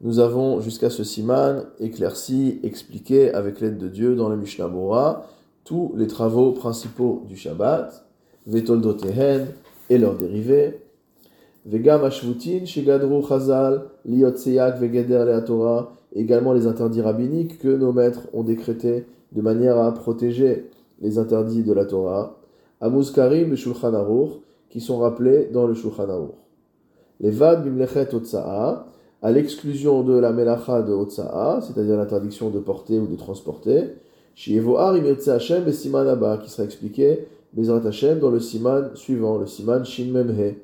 Nous 0.03 0.19
avons 0.19 0.61
jusqu'à 0.61 0.91
ce 0.91 1.03
siman 1.03 1.65
éclairci, 1.81 2.61
expliqué 2.63 3.33
avec 3.33 3.61
l'aide 3.61 3.79
de 3.79 3.89
Dieu 3.89 4.15
dans 4.15 4.29
le 4.29 4.37
Mishnah 4.37 4.69
Bora 4.69 5.27
tous 5.67 5.93
les 5.97 6.07
travaux 6.07 6.53
principaux 6.53 7.25
du 7.29 7.37
Shabbat, 7.37 8.07
vetoldotehen 8.47 9.49
et 9.91 9.99
leurs 9.99 10.17
dérivés, 10.17 10.81
Vegam 11.67 12.05
Ashvutin, 12.05 12.65
Shigadru 12.65 13.21
Chazal, 13.29 13.83
Liot 14.05 14.37
Seyak, 14.37 14.79
Vegeder 14.79 15.41
Torah, 15.45 15.93
également 16.15 16.53
les 16.53 16.69
interdits 16.69 17.03
rabbiniques 17.03 17.59
que 17.59 17.69
nos 17.69 17.93
maîtres 17.93 18.29
ont 18.33 18.45
décrétés 18.45 19.07
de 19.33 19.43
manière 19.43 19.77
à 19.77 19.93
protéger 19.93 20.71
les 21.01 21.19
interdits 21.19 21.65
de 21.65 21.73
la 21.73 21.85
Torah, 21.85 22.39
Amuzkarim 22.81 23.53
et 23.53 23.57
Shulchan 23.57 23.95
Aruch, 23.95 24.35
qui 24.71 24.81
sont 24.81 24.99
rappelés 24.99 25.49
dans 25.53 25.67
le 25.67 25.75
Shulchan 25.75 26.09
Aruch. 26.09 26.37
Les 27.19 27.31
Vad 27.31 27.65
Bimlechet 27.65 28.15
Otsa'a, 28.15 28.87
à 29.21 29.31
l'exclusion 29.33 30.05
de 30.05 30.17
la 30.17 30.33
Melacha 30.33 30.83
de 30.83 30.93
Otsa'a, 30.93 31.61
c'est-à-dire 31.63 31.97
l'interdiction 31.97 32.51
de 32.51 32.61
porter 32.61 33.01
ou 33.01 33.09
de 33.09 33.17
transporter, 33.17 33.95
Shievoar 34.37 34.95
Imirtse 34.99 35.29
Hashem 35.29 35.67
et 35.67 35.73
Siman 35.73 36.07
Abba, 36.07 36.37
qui 36.37 36.51
sera 36.51 36.65
expliqué 36.65 37.27
Bezrat 37.55 37.87
Hashem 37.87 38.19
dans 38.19 38.31
le 38.31 38.39
Siman 38.39 38.95
suivant, 38.95 39.39
le 39.39 39.47
Siman 39.47 39.83
Shin 39.83 40.13
Memhe. 40.13 40.57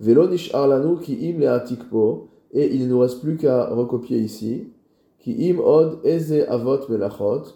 Velo 0.00 0.26
arlanu 0.54 0.98
ki 0.98 1.12
im 1.28 1.40
le 1.40 1.50
atikpo, 1.50 2.28
et 2.50 2.74
il 2.74 2.84
ne 2.84 2.86
nous 2.88 2.98
reste 2.98 3.20
plus 3.20 3.36
qu'à 3.36 3.66
recopier 3.66 4.18
ici, 4.18 4.68
ki 5.20 5.50
im 5.50 5.60
od 5.60 6.00
eze 6.02 6.46
avot 6.48 6.88
melachot, 6.88 7.52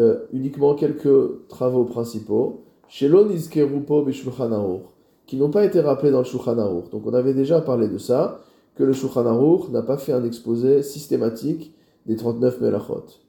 euh, 0.00 0.26
uniquement 0.32 0.74
quelques 0.74 1.46
travaux 1.48 1.84
principaux, 1.84 2.64
shelo 2.88 3.24
nizkerupo 3.24 4.02
bishulchan 4.02 4.82
qui 5.26 5.36
n'ont 5.36 5.50
pas 5.50 5.64
été 5.64 5.80
rappelés 5.80 6.10
dans 6.10 6.18
le 6.18 6.24
Shulchan 6.24 6.56
Donc 6.90 7.06
on 7.06 7.14
avait 7.14 7.34
déjà 7.34 7.60
parlé 7.60 7.86
de 7.86 7.98
ça, 7.98 8.40
que 8.74 8.82
le 8.82 8.92
Shulchan 8.92 9.70
n'a 9.70 9.82
pas 9.82 9.96
fait 9.96 10.12
un 10.12 10.24
exposé 10.24 10.82
systématique 10.82 11.72
des 12.04 12.16
39 12.16 12.60
melachot. 12.60 13.25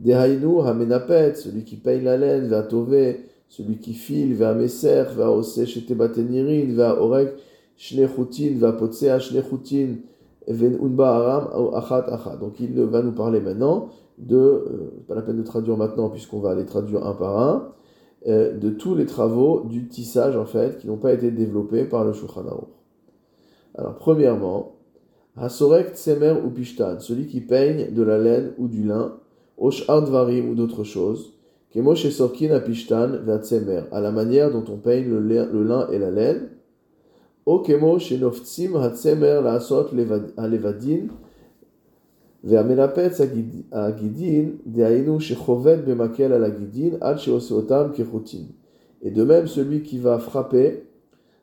Dehainu 0.00 0.60
hamenapet, 0.62 1.34
celui 1.34 1.64
qui 1.64 1.76
paye 1.76 2.00
la 2.00 2.16
laine, 2.16 2.48
va 2.48 2.62
tové, 2.62 3.26
celui 3.48 3.78
qui 3.78 3.94
file, 3.94 4.34
va 4.34 4.54
meser, 4.54 5.04
va 5.14 5.30
ose 5.30 5.64
shetebatenirin, 5.64 6.74
va 6.74 7.00
orek, 7.00 7.36
va 8.56 8.72
Ven 10.48 10.78
Unba 10.82 11.16
Aram 11.16 11.74
Achat 11.74 12.06
Achat. 12.08 12.36
Donc 12.36 12.60
il 12.60 12.72
va 12.80 13.02
nous 13.02 13.12
parler 13.12 13.40
maintenant 13.40 13.88
de, 14.18 14.36
euh, 14.36 15.04
pas 15.06 15.14
la 15.14 15.22
peine 15.22 15.36
de 15.36 15.42
traduire 15.42 15.76
maintenant 15.76 16.10
puisqu'on 16.10 16.40
va 16.40 16.54
les 16.54 16.66
traduire 16.66 17.06
un 17.06 17.14
par 17.14 17.38
un, 17.38 17.72
euh, 18.26 18.56
de 18.56 18.70
tous 18.70 18.94
les 18.94 19.06
travaux 19.06 19.62
du 19.64 19.88
tissage 19.88 20.36
en 20.36 20.44
fait 20.44 20.78
qui 20.78 20.86
n'ont 20.86 20.96
pas 20.96 21.12
été 21.12 21.30
développés 21.30 21.84
par 21.84 22.04
le 22.04 22.12
Shulchan. 22.12 22.44
Alors 23.76 23.96
premièrement, 23.96 24.76
Hasorek 25.36 25.94
Tsemer 25.94 26.34
ou 26.44 26.50
Pishtan, 26.50 26.98
celui 26.98 27.26
qui 27.26 27.40
peigne 27.40 27.94
de 27.94 28.02
la 28.02 28.18
laine 28.18 28.52
ou 28.58 28.68
du 28.68 28.82
lin, 28.82 29.16
Oshar 29.60 30.02
Dvarim 30.02 30.50
ou 30.50 30.54
d'autres 30.54 30.84
choses, 30.84 31.32
Kemo 31.70 31.94
Sorkin 31.94 32.50
a 32.50 32.60
Pishtan 32.60 33.20
Tsemer, 33.42 33.82
à 33.92 34.00
la 34.00 34.10
manière 34.10 34.50
dont 34.50 34.64
on 34.68 34.76
peigne 34.76 35.08
le, 35.08 35.62
lin 35.62 35.88
et 35.92 35.98
la 35.98 36.10
laine, 36.10 36.48
O 37.46 37.60
Kemo 37.60 38.00
Shenoftsim 38.00 38.74
Hatsemer 38.74 39.40
la 39.44 39.54
Asot 39.54 39.86
Levadin, 39.92 41.06
et 42.42 42.48
de 49.10 49.24
même, 49.24 49.46
celui 49.46 49.82
qui 49.82 49.98
va 49.98 50.18
frapper, 50.18 50.84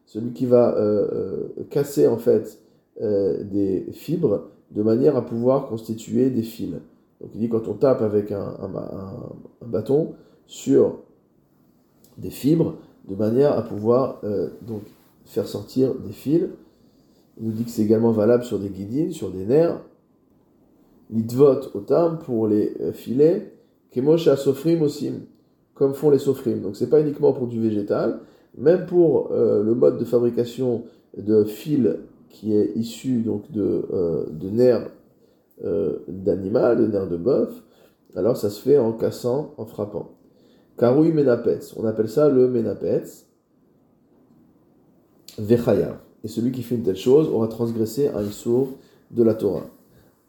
celui 0.08 0.32
qui 0.32 0.48
va 0.48 0.76
euh, 0.76 1.08
euh, 1.12 1.50
casser 1.70 2.08
en 2.08 2.18
fait 2.18 2.58
euh, 3.02 3.44
des 3.44 3.86
fibres 3.92 4.48
de 4.72 4.82
manière 4.82 5.16
à 5.18 5.22
pouvoir 5.24 5.68
constituer 5.68 6.32
des 6.32 6.42
fils. 6.42 6.78
Donc 7.22 7.32
il 7.34 7.40
dit 7.40 7.50
quand 7.50 7.68
on 7.68 7.74
tape 7.74 8.02
avec 8.02 8.32
un, 8.32 8.54
bâton 9.66 10.14
sur 10.46 11.00
des 12.18 12.30
fibres 12.30 12.76
de 13.08 13.16
manière 13.16 13.58
à 13.58 13.64
pouvoir 13.64 14.22
donc 14.62 14.84
faire 15.26 15.48
sortir 15.48 15.96
des 15.96 16.12
fils. 16.12 16.48
Il 17.40 17.46
nous 17.46 17.52
dit 17.52 17.66
que 17.66 17.70
c'est 17.70 17.84
également 17.84 18.12
valable 18.12 18.44
sur 18.44 18.60
des 18.60 18.70
guidines, 18.70 19.12
sur 19.12 19.30
des 19.30 19.46
nerfs, 19.46 19.80
Litvot 21.10 21.70
otam 21.74 22.20
pour 22.20 22.48
les 22.48 22.74
euh, 22.82 22.92
filets, 22.92 23.54
kemosh 23.92 24.34
sofrim 24.36 24.82
aussi, 24.82 25.12
comme 25.74 25.94
font 25.94 26.10
les 26.10 26.20
sofrim. 26.20 26.62
Donc 26.62 26.76
c'est 26.76 26.90
pas 26.90 27.00
uniquement 27.00 27.32
pour 27.32 27.48
du 27.48 27.62
végétal, 27.62 28.20
même 28.58 28.86
pour 28.86 29.32
euh, 29.32 29.64
le 29.64 29.74
mode 29.74 29.98
de 29.98 30.06
fabrication 30.06 30.84
de 31.18 31.46
fil 31.46 32.00
qui 32.30 32.54
est 32.54 32.76
issu 32.76 33.22
donc 33.22 33.50
de, 33.52 33.86
euh, 33.94 34.26
de 34.30 34.50
nerfs 34.50 34.90
d'animal, 35.64 36.78
de 36.78 36.88
nerfs 36.88 37.10
de 37.10 37.18
bœuf, 37.18 37.64
alors 38.16 38.38
ça 38.38 38.50
se 38.50 38.62
fait 38.62 38.78
en 38.78 38.94
cassant, 38.94 39.54
en 39.58 39.66
frappant. 39.66 40.12
Karoui 40.78 41.12
menapetz, 41.12 41.74
on 41.78 41.86
appelle 41.86 42.10
ça 42.10 42.30
le 42.30 42.48
menapetz, 42.48 43.26
vechaya. 45.40 46.00
Et 46.24 46.28
celui 46.28 46.52
qui 46.52 46.64
fait 46.64 46.76
une 46.76 46.84
telle 46.84 46.98
chose 46.98 47.30
aura 47.30 47.48
transgressé 47.48 48.08
un 48.10 48.24
issour 48.24 48.70
de 49.12 49.24
la 49.24 49.34
Torah. 49.34 49.66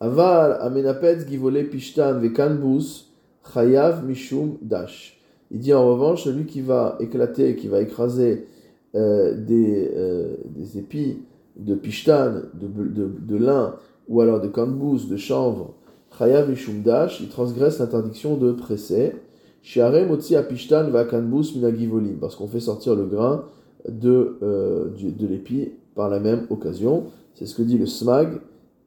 Aval 0.00 0.58
amenapetz 0.60 1.26
givole 1.26 1.68
pishtan 1.68 2.20
vekanbus 2.20 3.06
chayav 3.52 4.04
mishum 4.04 4.58
dash. 4.62 5.20
Il 5.50 5.60
dit 5.60 5.72
en 5.72 5.88
revanche, 5.88 6.24
celui 6.24 6.44
qui 6.44 6.60
va 6.60 6.96
éclater, 7.00 7.56
qui 7.56 7.68
va 7.68 7.80
écraser 7.80 8.46
euh, 8.94 9.34
des, 9.34 9.90
euh, 9.94 10.36
des, 10.44 10.78
épis 10.78 11.22
de 11.56 11.74
pishtan, 11.74 12.34
de, 12.54 12.66
de, 12.66 13.10
de, 13.18 13.36
lin, 13.36 13.76
ou 14.08 14.20
alors 14.20 14.40
de 14.40 14.48
kanbus, 14.48 15.08
de 15.08 15.16
chanvre, 15.16 15.74
chayav 16.18 16.48
mishum 16.48 16.82
dash, 16.82 17.20
il 17.20 17.28
transgresse 17.28 17.78
l'interdiction 17.78 18.36
de 18.36 18.52
presser. 18.52 19.14
Shiare 19.62 20.06
motzi 20.06 20.36
a 20.36 20.42
pishtan 20.42 20.90
va 20.90 21.04
minagivolim, 21.04 22.18
parce 22.20 22.36
qu'on 22.36 22.46
fait 22.46 22.60
sortir 22.60 22.94
le 22.94 23.04
grain 23.04 23.44
de, 23.88 24.38
euh, 24.42 24.88
de, 24.96 25.26
l'épi 25.26 25.72
par 25.94 26.08
la 26.08 26.20
même 26.20 26.46
occasion. 26.50 27.06
C'est 27.34 27.46
ce 27.46 27.54
que 27.54 27.62
dit 27.62 27.76
le 27.76 27.86
smag 27.86 28.40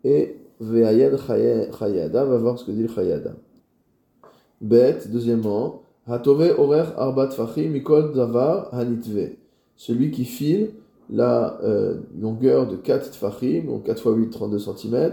et 0.04 0.38
Ve'ayed 0.60 1.18
Chayada, 1.18 2.26
va 2.26 2.38
voir 2.38 2.58
ce 2.58 2.66
que 2.66 2.72
dit 2.72 2.84
le 2.84 2.88
Chayada. 2.88 3.34
Bet, 4.60 5.00
deuxièmement, 5.12 5.82
Hatove 6.08 6.56
Orer 6.58 6.86
Arbat 6.98 7.30
Fachi 7.30 7.68
Mikol 7.68 8.14
Davar 8.14 8.74
Hanitve. 8.74 9.36
Celui 9.76 10.12
qui 10.12 10.26
file 10.26 10.72
la 11.12 11.60
euh, 11.64 12.00
longueur 12.20 12.68
de 12.68 12.76
4 12.78 13.12
tfachim, 13.12 13.66
donc 13.66 13.84
4 13.86 13.98
x 13.98 14.18
8, 14.18 14.30
32 14.30 14.60
cm, 14.60 15.12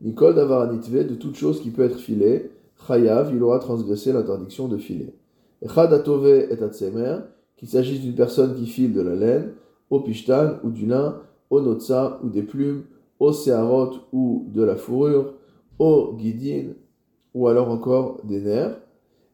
Davar 0.00 0.62
Hanitve, 0.62 1.08
de 1.08 1.14
toute 1.14 1.36
chose 1.36 1.60
qui 1.60 1.70
peut 1.70 1.82
être 1.82 1.98
filée, 1.98 2.50
Chayav, 2.86 3.32
il 3.34 3.42
aura 3.42 3.58
transgressé 3.58 4.12
l'interdiction 4.12 4.68
de 4.68 4.76
filer. 4.76 5.14
Echad 5.62 5.92
et 5.92 6.62
Atsemer, 6.62 7.16
qu'il 7.56 7.68
s'agisse 7.68 8.00
d'une 8.00 8.14
personne 8.14 8.54
qui 8.54 8.66
file 8.66 8.92
de 8.92 9.00
la 9.00 9.16
laine, 9.16 9.52
au 9.90 10.00
pishtan 10.00 10.58
ou 10.62 10.70
du 10.70 10.86
lin, 10.86 11.20
au 11.50 11.60
notza 11.60 12.20
ou 12.22 12.28
des 12.28 12.42
plumes, 12.42 12.84
au 13.18 13.32
séarot 13.32 13.94
ou 14.12 14.46
de 14.54 14.62
la 14.62 14.76
fourrure, 14.76 15.34
au 15.78 16.14
guidin 16.16 16.74
ou 17.34 17.48
alors 17.48 17.70
encore 17.70 18.20
des 18.24 18.40
nerfs. 18.40 18.76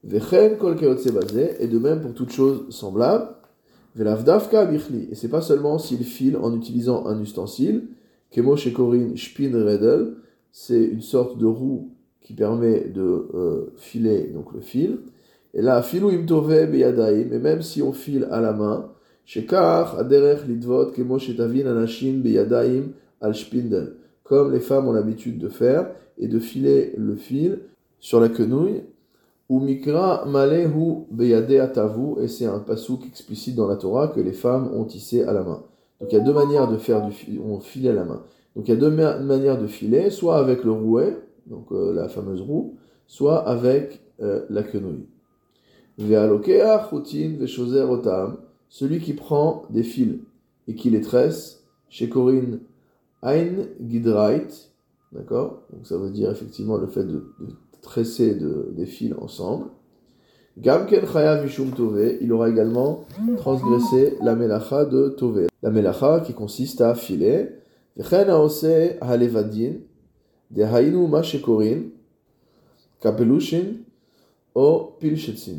Vechen 0.04 0.58
kol 0.58 0.76
et 0.80 1.66
de 1.66 1.78
même 1.78 2.00
pour 2.00 2.14
toute 2.14 2.30
chose 2.30 2.66
semblable. 2.70 3.33
Velavdavka 3.94 4.66
bichli, 4.66 5.08
et 5.10 5.14
c'est 5.14 5.28
pas 5.28 5.40
seulement 5.40 5.78
s'il 5.78 6.04
file 6.04 6.36
en 6.36 6.54
utilisant 6.54 7.06
un 7.06 7.20
ustensile, 7.20 7.84
kemo 8.30 8.56
shekorin 8.56 9.14
spin 9.16 9.52
redel, 9.52 10.14
c'est 10.50 10.84
une 10.84 11.02
sorte 11.02 11.38
de 11.38 11.46
roue 11.46 11.90
qui 12.20 12.32
permet 12.32 12.88
de 12.88 13.28
euh, 13.34 13.72
filer 13.76 14.30
donc 14.34 14.52
le 14.52 14.60
fil. 14.60 14.98
Et 15.52 15.62
là, 15.62 15.82
filu 15.82 16.06
imtove 16.08 16.66
beyadaim, 16.66 17.32
et 17.32 17.38
même 17.38 17.62
si 17.62 17.82
on 17.82 17.92
file 17.92 18.26
à 18.30 18.40
la 18.40 18.52
main, 18.52 18.90
shekar 19.24 19.98
aderech 19.98 20.46
lidvot 20.48 20.90
kemo 20.90 21.18
shetavin 21.18 21.66
anashin 21.66 22.18
beyadaim 22.18 22.92
al 23.20 23.34
comme 24.24 24.52
les 24.52 24.60
femmes 24.60 24.88
ont 24.88 24.92
l'habitude 24.92 25.38
de 25.38 25.48
faire, 25.48 25.90
et 26.18 26.26
de 26.26 26.38
filer 26.40 26.94
le 26.96 27.14
fil 27.14 27.60
sur 28.00 28.20
la 28.20 28.28
quenouille, 28.28 28.82
ou 29.48 29.60
mikra 29.60 30.24
malehu 30.26 31.06
beyade 31.10 31.60
atavu, 31.60 32.22
et 32.22 32.28
c'est 32.28 32.46
un 32.46 32.60
pasouk 32.60 33.06
explicite 33.06 33.54
dans 33.56 33.68
la 33.68 33.76
Torah 33.76 34.08
que 34.08 34.20
les 34.20 34.32
femmes 34.32 34.70
ont 34.74 34.84
tissé 34.84 35.22
à 35.22 35.32
la 35.32 35.42
main. 35.42 35.62
Donc 36.00 36.12
il 36.12 36.18
y 36.18 36.20
a 36.20 36.24
deux 36.24 36.32
manières 36.32 36.68
de 36.70 36.76
faire 36.76 37.04
du 37.04 37.12
fil, 37.12 37.40
on 37.40 37.60
file 37.60 37.88
à 37.88 37.92
la 37.92 38.04
main. 38.04 38.22
Donc 38.56 38.68
il 38.68 38.70
y 38.70 38.76
a 38.76 38.80
deux 38.80 38.90
manières 38.90 39.60
de 39.60 39.66
filer, 39.66 40.10
soit 40.10 40.36
avec 40.36 40.64
le 40.64 40.72
rouet, 40.72 41.16
donc 41.46 41.72
euh, 41.72 41.92
la 41.92 42.08
fameuse 42.08 42.40
roue, 42.40 42.76
soit 43.06 43.46
avec 43.48 44.00
euh, 44.22 44.44
la 44.48 44.62
quenouille. 44.62 45.06
Celui 48.68 49.00
qui 49.00 49.12
prend 49.12 49.62
des 49.70 49.82
fils 49.82 50.18
et 50.66 50.74
qui 50.74 50.90
les 50.90 51.00
tresse, 51.00 51.64
chez 51.88 52.08
Corinne 52.08 52.60
Ein 53.22 53.68
Gidrait, 53.80 54.48
d'accord? 55.12 55.62
Donc 55.72 55.86
ça 55.86 55.96
veut 55.96 56.10
dire 56.10 56.30
effectivement 56.30 56.76
le 56.76 56.88
fait 56.88 57.04
de, 57.04 57.24
tresser 57.84 58.34
des 58.34 58.86
fils 58.86 59.14
ensemble. 59.20 59.66
Gamken 60.58 61.04
Chaya 61.06 61.42
Mishum 61.42 61.70
Tove, 61.72 62.14
il 62.20 62.32
aura 62.32 62.48
également 62.48 63.04
transgressé 63.36 64.16
la 64.22 64.34
melacha 64.34 64.84
de 64.84 65.08
Tove. 65.10 65.48
La 65.62 65.70
melacha 65.70 66.20
qui 66.20 66.32
consiste 66.32 66.80
à 66.80 66.94
filer. 66.94 67.50
De 70.50 70.64
Mashekorin, 71.08 71.82
Kapelushin, 73.00 73.74
O 74.54 74.96
Pilchetzin. 74.98 75.58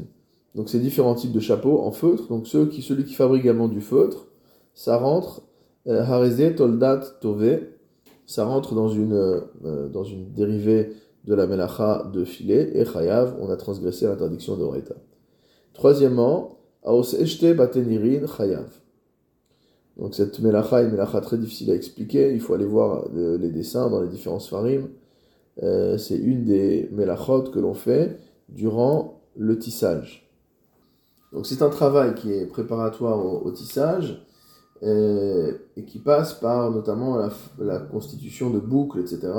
Donc 0.53 0.69
ces 0.69 0.79
différents 0.79 1.15
types 1.15 1.33
de 1.33 1.39
chapeaux 1.39 1.81
en 1.81 1.91
feutre. 1.91 2.27
Donc 2.29 2.47
celui 2.47 3.03
qui 3.05 3.13
fabrique 3.13 3.43
également 3.43 3.67
du 3.67 3.81
feutre, 3.81 4.27
ça 4.73 4.97
rentre 4.97 5.43
euh, 5.87 6.03
ça 8.25 8.45
rentre 8.45 8.73
dans 8.73 8.89
une, 8.89 9.13
euh, 9.13 9.87
dans 9.89 10.03
une 10.03 10.31
dérivée 10.31 10.93
de 11.25 11.33
la 11.33 11.47
melacha 11.47 12.09
de 12.13 12.23
filet, 12.23 12.71
et 12.75 12.85
Chayav, 12.85 13.35
on 13.39 13.49
a 13.49 13.57
transgressé 13.57 14.05
l'interdiction 14.05 14.57
de 14.57 14.65
Troisièmement, 15.73 16.59
Aos 16.83 17.15
Eshte 17.19 17.55
Batenirin 17.55 18.27
Chayav. 18.27 18.69
Donc 19.97 20.13
cette 20.13 20.39
melacha 20.39 20.81
est 20.81 20.85
une 20.85 20.91
melacha 20.91 21.21
très 21.21 21.37
difficile 21.37 21.71
à 21.71 21.75
expliquer, 21.75 22.33
il 22.33 22.41
faut 22.41 22.53
aller 22.53 22.65
voir 22.65 23.07
euh, 23.15 23.37
les 23.37 23.49
dessins 23.49 23.89
dans 23.89 24.01
les 24.01 24.09
différents 24.09 24.39
farim. 24.39 24.89
c'est 25.57 26.17
une 26.17 26.45
des 26.45 26.89
melachot 26.91 27.43
que 27.43 27.59
l'on 27.59 27.73
fait 27.73 28.19
durant 28.49 29.21
le 29.37 29.57
tissage. 29.57 30.29
Donc 31.31 31.47
c'est 31.47 31.61
un 31.61 31.69
travail 31.69 32.13
qui 32.13 32.31
est 32.31 32.45
préparatoire 32.45 33.25
au 33.25 33.51
tissage, 33.51 34.25
euh, 34.83 35.53
et 35.77 35.85
qui 35.85 35.99
passe 35.99 36.33
par 36.33 36.69
notamment 36.69 37.17
la, 37.57 37.79
constitution 37.79 38.49
de 38.49 38.59
boucles, 38.59 38.99
etc. 38.99 39.31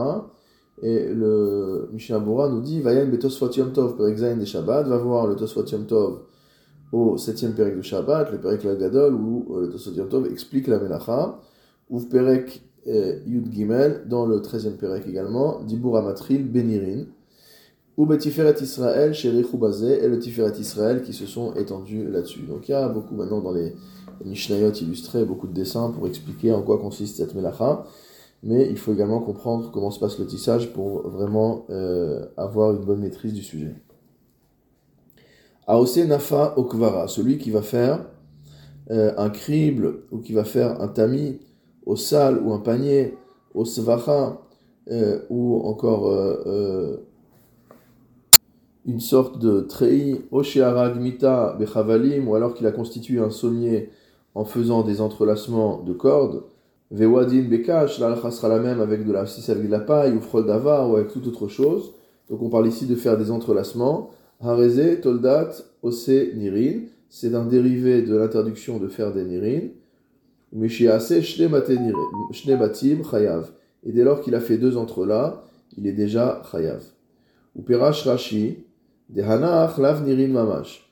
Et 0.82 1.08
le 1.08 1.88
Mishnah 1.92 2.18
nous 2.18 2.60
dit 2.60 2.80
Vayan 2.80 3.06
betosfot 3.06 3.50
yom 3.52 3.72
tov 3.72 3.96
Shabbat, 4.44 4.86
va 4.86 4.98
voir 4.98 5.26
le 5.26 5.36
tosfot 5.36 5.64
yom 5.64 5.86
tov 5.86 6.20
au 6.92 7.16
septième 7.16 7.54
perek 7.54 7.76
de 7.76 7.82
Shabbat, 7.82 8.30
le 8.30 8.38
perek 8.38 8.62
gadol, 8.78 9.14
où 9.14 9.56
euh, 9.56 9.62
le 9.62 9.70
tosfot 9.70 9.92
yom 9.92 10.08
tov 10.08 10.26
explique 10.30 10.66
la 10.66 10.78
melacha, 10.78 11.40
ou 11.88 12.00
perek 12.00 12.62
euh, 12.88 13.20
yud 13.26 13.50
gimel, 13.50 14.02
dans 14.06 14.26
le 14.26 14.42
treizième 14.42 14.76
perek 14.76 15.06
également, 15.08 15.62
dibur 15.62 15.96
amatril 15.96 16.44
benirin, 16.44 17.06
ou 17.96 18.04
betiferet 18.04 18.56
Israël, 18.60 19.14
sherichou 19.14 19.56
bazé, 19.56 20.04
et 20.04 20.08
le 20.08 20.18
tiferet 20.18 20.52
Israël 20.60 21.02
qui 21.02 21.14
se 21.14 21.24
sont 21.24 21.54
étendus 21.54 22.06
là-dessus. 22.10 22.42
Donc 22.42 22.68
il 22.68 22.72
y 22.72 22.74
a 22.74 22.86
beaucoup 22.88 23.14
maintenant 23.14 23.40
dans 23.40 23.52
les 23.52 23.72
Mishnayot 24.24 24.72
illustré 24.72 25.24
beaucoup 25.24 25.46
de 25.46 25.52
dessins 25.52 25.90
pour 25.90 26.06
expliquer 26.06 26.52
en 26.52 26.62
quoi 26.62 26.78
consiste 26.78 27.16
cette 27.16 27.34
melacha. 27.34 27.84
Mais 28.42 28.68
il 28.68 28.78
faut 28.78 28.92
également 28.92 29.20
comprendre 29.20 29.70
comment 29.72 29.90
se 29.90 29.98
passe 29.98 30.18
le 30.18 30.26
tissage 30.26 30.72
pour 30.72 31.08
vraiment 31.08 31.66
euh, 31.70 32.26
avoir 32.36 32.72
une 32.72 32.84
bonne 32.84 33.00
maîtrise 33.00 33.32
du 33.32 33.42
sujet. 33.42 33.74
Aose 35.66 35.98
Nafa 35.98 36.54
Okvara, 36.56 37.08
celui 37.08 37.38
qui 37.38 37.50
va 37.50 37.62
faire 37.62 38.06
euh, 38.90 39.12
un 39.16 39.30
crible 39.30 40.04
ou 40.12 40.18
qui 40.18 40.32
va 40.32 40.44
faire 40.44 40.80
un 40.80 40.88
tamis 40.88 41.40
au 41.84 41.96
sal 41.96 42.40
ou 42.42 42.52
un 42.52 42.60
panier, 42.60 43.16
au 43.54 43.64
svacha, 43.64 44.40
euh, 44.90 45.20
ou 45.30 45.60
encore 45.66 46.12
une 48.86 49.00
sorte 49.00 49.40
de 49.40 49.60
treillis, 49.62 50.20
Oshearagmita 50.30 51.56
Bechavalim, 51.58 52.28
ou 52.28 52.36
alors 52.36 52.54
qu'il 52.54 52.66
a 52.66 52.72
constitué 52.72 53.18
un 53.18 53.30
sommier 53.30 53.90
en 54.34 54.44
faisant 54.44 54.82
des 54.82 55.00
entrelacements 55.00 55.82
de 55.82 55.92
cordes, 55.92 56.44
Vewadin 56.90 57.42
Bekash, 57.42 57.98
là, 57.98 58.16
sera 58.30 58.48
la 58.48 58.60
même 58.60 58.80
avec 58.80 59.04
de 59.04 59.12
la, 59.12 59.26
si 59.26 59.50
avec 59.50 59.66
de 59.66 59.70
la 59.70 59.80
paille, 59.80 60.12
ou 60.12 60.20
frol 60.20 60.46
d'ava, 60.46 60.86
ou 60.86 60.96
avec 60.96 61.08
toute 61.08 61.26
autre 61.26 61.48
chose. 61.48 61.94
Donc 62.30 62.42
on 62.42 62.48
parle 62.48 62.68
ici 62.68 62.86
de 62.86 62.94
faire 62.94 63.16
des 63.18 63.30
entrelacements. 63.30 64.10
Hareze, 64.40 65.00
Toldat, 65.00 65.50
Ose, 65.82 66.08
Nirin. 66.34 66.82
C'est 67.08 67.34
un 67.34 67.44
dérivé 67.44 68.02
de 68.02 68.16
l'interdiction 68.16 68.78
de 68.78 68.88
faire 68.88 69.12
des 69.12 69.24
Nirin. 69.24 69.68
Shnebatim, 72.32 73.02
Chayav. 73.10 73.50
Et 73.84 73.92
dès 73.92 74.04
lors 74.04 74.20
qu'il 74.20 74.34
a 74.34 74.40
fait 74.40 74.58
deux 74.58 74.76
entre-là, 74.76 75.44
il 75.76 75.86
est 75.86 75.92
déjà 75.92 76.42
Chayav. 76.50 76.82
Ou 77.54 77.62
Perash 77.62 78.06
Rashi, 78.06 78.64
Dehanach, 79.08 79.78
Lav 79.78 80.04
Nirin 80.04 80.28
Mamash. 80.28 80.90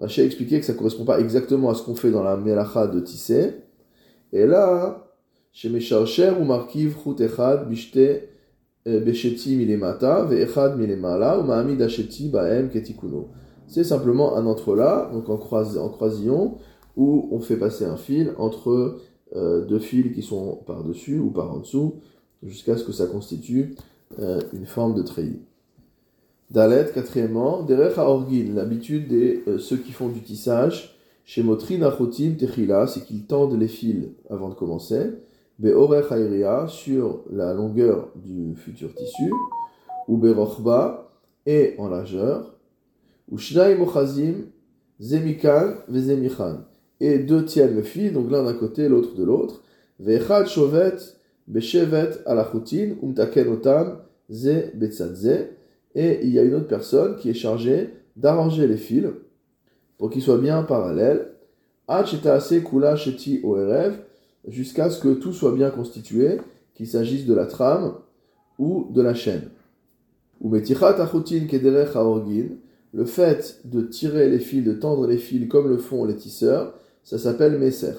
Rashi 0.00 0.20
a 0.20 0.24
expliqué 0.24 0.60
que 0.60 0.66
ça 0.66 0.72
ne 0.72 0.78
correspond 0.78 1.04
pas 1.04 1.20
exactement 1.20 1.70
à 1.70 1.74
ce 1.74 1.82
qu'on 1.82 1.94
fait 1.94 2.10
dans 2.10 2.22
la 2.22 2.36
Melacha 2.36 2.86
de 2.86 3.00
tisser. 3.00 3.54
Et 4.32 4.46
là, 4.46 5.07
c'est 13.68 13.84
simplement 13.84 14.36
un 14.36 14.46
entre-là, 14.46 15.10
donc 15.12 15.28
en, 15.28 15.36
croisillon, 15.36 16.56
où 16.96 17.28
on 17.30 17.40
fait 17.40 17.56
passer 17.56 17.84
un 17.84 17.96
fil 17.96 18.32
entre 18.38 18.98
euh, 19.36 19.64
deux 19.66 19.78
fils 19.78 20.14
qui 20.14 20.22
sont 20.22 20.60
par-dessus 20.66 21.18
ou 21.18 21.30
par 21.30 21.52
en 21.52 21.58
dessous, 21.58 21.96
jusqu'à 22.42 22.76
ce 22.76 22.84
que 22.84 22.92
ça 22.92 23.06
constitue 23.06 23.74
euh, 24.18 24.40
une 24.54 24.66
forme 24.66 24.94
de 24.94 25.02
treillis. 25.02 25.42
Dalet, 26.50 26.90
quatrièmement, 26.94 27.66
orgin, 27.98 28.54
l'habitude 28.54 29.08
de 29.08 29.40
euh, 29.46 29.58
ceux 29.58 29.76
qui 29.76 29.92
font 29.92 30.08
du 30.08 30.22
tissage, 30.22 30.96
chez 31.26 31.42
Motrin 31.42 31.82
Achotim 31.82 32.36
Techila, 32.36 32.86
c'est 32.86 33.04
qu'ils 33.04 33.26
tendent 33.26 33.58
les 33.58 33.68
fils 33.68 34.06
avant 34.30 34.48
de 34.48 34.54
commencer 34.54 35.10
sur 36.68 37.24
la 37.30 37.54
longueur 37.54 38.10
du 38.16 38.54
futur 38.56 38.94
tissu, 38.94 39.32
ou 40.06 40.16
Berochba, 40.16 41.10
et 41.46 41.74
en 41.78 41.88
largeur, 41.88 42.54
ou 43.30 43.38
Shnai 43.38 43.74
Mochazim, 43.76 44.46
Zemikan, 45.00 45.74
Vezemichan, 45.88 46.64
et 47.00 47.18
deux 47.18 47.44
tiennent 47.44 47.74
le 47.74 47.82
fil, 47.82 48.12
donc 48.12 48.30
l'un 48.30 48.44
d'un 48.44 48.54
côté, 48.54 48.88
l'autre 48.88 49.14
de 49.14 49.24
l'autre, 49.24 49.62
Vechad 50.00 50.46
Shovet, 50.46 50.96
Beshevet 51.46 52.10
Alachutin, 52.26 52.96
Umtaken 53.02 53.48
Otam, 53.48 53.98
Ze 54.30 54.70
Betzadze, 54.74 55.48
et 55.94 56.20
il 56.22 56.30
y 56.30 56.38
a 56.38 56.42
une 56.42 56.54
autre 56.54 56.68
personne 56.68 57.16
qui 57.16 57.30
est 57.30 57.34
chargée 57.34 57.90
d'arranger 58.16 58.66
les 58.66 58.76
fils 58.76 59.06
pour 59.96 60.10
qu'ils 60.10 60.22
soient 60.22 60.38
bien 60.38 60.62
parallèles. 60.62 61.32
Kula 61.88 62.96
Sheti 62.96 63.40
jusqu'à 64.48 64.90
ce 64.90 65.00
que 65.00 65.14
tout 65.14 65.32
soit 65.32 65.52
bien 65.52 65.70
constitué, 65.70 66.40
qu'il 66.74 66.86
s'agisse 66.86 67.26
de 67.26 67.34
la 67.34 67.46
trame 67.46 67.94
ou 68.58 68.88
de 68.92 69.02
la 69.02 69.14
chaîne. 69.14 69.50
Ou 70.40 70.50
le 72.94 73.04
fait 73.04 73.60
de 73.64 73.82
tirer 73.82 74.30
les 74.30 74.38
fils, 74.38 74.64
de 74.64 74.72
tendre 74.72 75.06
les 75.06 75.18
fils 75.18 75.48
comme 75.48 75.68
le 75.68 75.78
font 75.78 76.04
les 76.04 76.16
tisseurs, 76.16 76.74
ça 77.04 77.18
s'appelle 77.18 77.58
meser. 77.58 77.94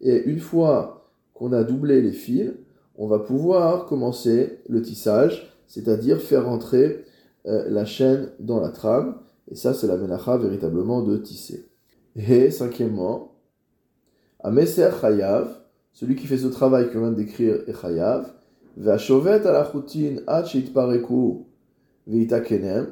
Et 0.00 0.22
une 0.24 0.40
fois 0.40 1.08
qu'on 1.34 1.52
a 1.52 1.64
doublé 1.64 2.02
les 2.02 2.12
fils, 2.12 2.52
on 2.96 3.06
va 3.06 3.18
pouvoir 3.18 3.86
commencer 3.86 4.58
le 4.68 4.82
tissage, 4.82 5.52
c'est-à-dire 5.66 6.20
faire 6.20 6.46
rentrer 6.46 7.04
euh, 7.46 7.68
la 7.68 7.84
chaîne 7.84 8.30
dans 8.40 8.60
la 8.60 8.70
trame. 8.70 9.16
Et 9.50 9.54
ça, 9.54 9.74
c'est 9.74 9.86
la 9.86 9.96
menacha 9.96 10.36
véritablement 10.36 11.02
de 11.02 11.16
tisser. 11.16 11.68
Et 12.16 12.50
cinquièmement, 12.50 13.32
à 14.40 14.50
Meser 14.50 14.90
Chayav, 15.00 15.48
celui 15.92 16.16
qui 16.16 16.26
fait 16.26 16.38
ce 16.38 16.46
travail 16.46 16.90
que 16.90 16.98
vient 16.98 17.12
d'écrire 17.12 17.56
est 17.66 17.80
Chayav, 17.80 18.32
va 18.76 18.98
chovet 18.98 19.46
à 19.46 19.52
la 19.52 19.62
routine 19.64 20.20
pareku 20.74 21.46
kenem, 22.06 22.88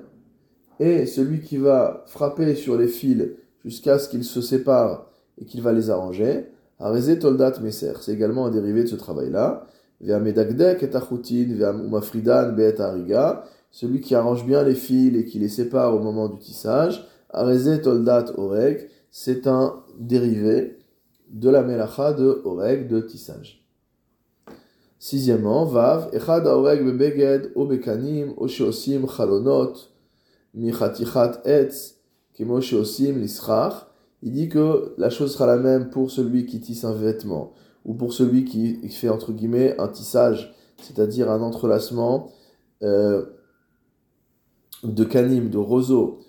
et 0.79 1.07
celui 1.07 1.41
qui 1.41 1.57
va 1.59 2.05
frapper 2.07 2.55
sur 2.55 2.77
les 2.79 2.88
fils 2.88 3.31
jusqu'à 3.65 3.99
ce 3.99 4.09
qu'ils 4.09 4.25
se 4.25 4.41
séparent 4.41 5.11
et 5.41 5.45
qu'il 5.45 5.62
va 5.62 5.73
les 5.73 5.91
arranger, 5.91 6.47
Areze 6.79 7.19
Toldat 7.19 7.61
Meser, 7.61 7.93
c'est 8.01 8.12
également 8.12 8.47
un 8.47 8.51
dérivé 8.51 8.83
de 8.83 8.88
ce 8.88 8.97
travail-là. 8.97 9.67
Vea 10.01 10.19
Medagdek 10.19 10.83
et 10.83 10.97
Achutin, 10.97 11.55
Vea 11.55 11.73
Umafridan 11.73 12.53
Beet 12.53 12.81
Ariga, 12.81 13.45
celui 13.72 14.00
qui 14.02 14.14
arrange 14.14 14.46
bien 14.46 14.62
les 14.62 14.74
fils 14.74 15.16
et 15.16 15.24
qui 15.24 15.38
les 15.38 15.48
sépare 15.48 15.94
au 15.94 15.98
moment 15.98 16.28
du 16.28 16.38
tissage, 16.38 17.08
Areze 17.30 17.80
Toldat 17.82 18.26
Oreg, 18.37 18.88
c'est 19.11 19.46
un 19.46 19.82
dérivé 19.98 20.78
de 21.30 21.48
la 21.48 21.62
melacha 21.62 22.12
de 22.12 22.42
Oreg, 22.44 22.87
de 22.87 23.00
tissage. 23.00 23.66
Sixièmement, 24.98 25.64
Vav, 25.64 26.11
Echad 26.12 26.46
Oreg 26.46 26.85
bebeged 26.85 27.52
obekanim 27.56 28.35
osheosim 28.37 29.08
chalonot 29.08 29.74
michatichat 30.54 31.40
etz 31.44 31.96
kemo 32.35 32.61
sheosim 32.61 33.18
lisrach. 33.18 33.88
Il 34.22 34.32
dit 34.32 34.48
que 34.48 34.94
la 34.98 35.11
chose 35.11 35.32
sera 35.32 35.46
la 35.46 35.56
même 35.56 35.90
pour 35.90 36.11
celui 36.11 36.46
qui 36.46 36.61
tisse 36.61 36.85
un 36.85 36.92
vêtement 36.92 37.54
ou 37.85 37.94
pour 37.94 38.12
celui 38.12 38.44
qui 38.44 38.88
fait 38.90 39.08
entre 39.08 39.32
guillemets 39.32 39.74
un 39.80 39.88
tissage, 39.88 40.54
c'est-à-dire 40.80 41.30
un 41.30 41.40
entrelacement. 41.40 42.30
Euh, 42.82 43.24
de 44.83 45.05
canim, 45.05 45.49
de 45.49 45.59
roseau, 45.59 46.21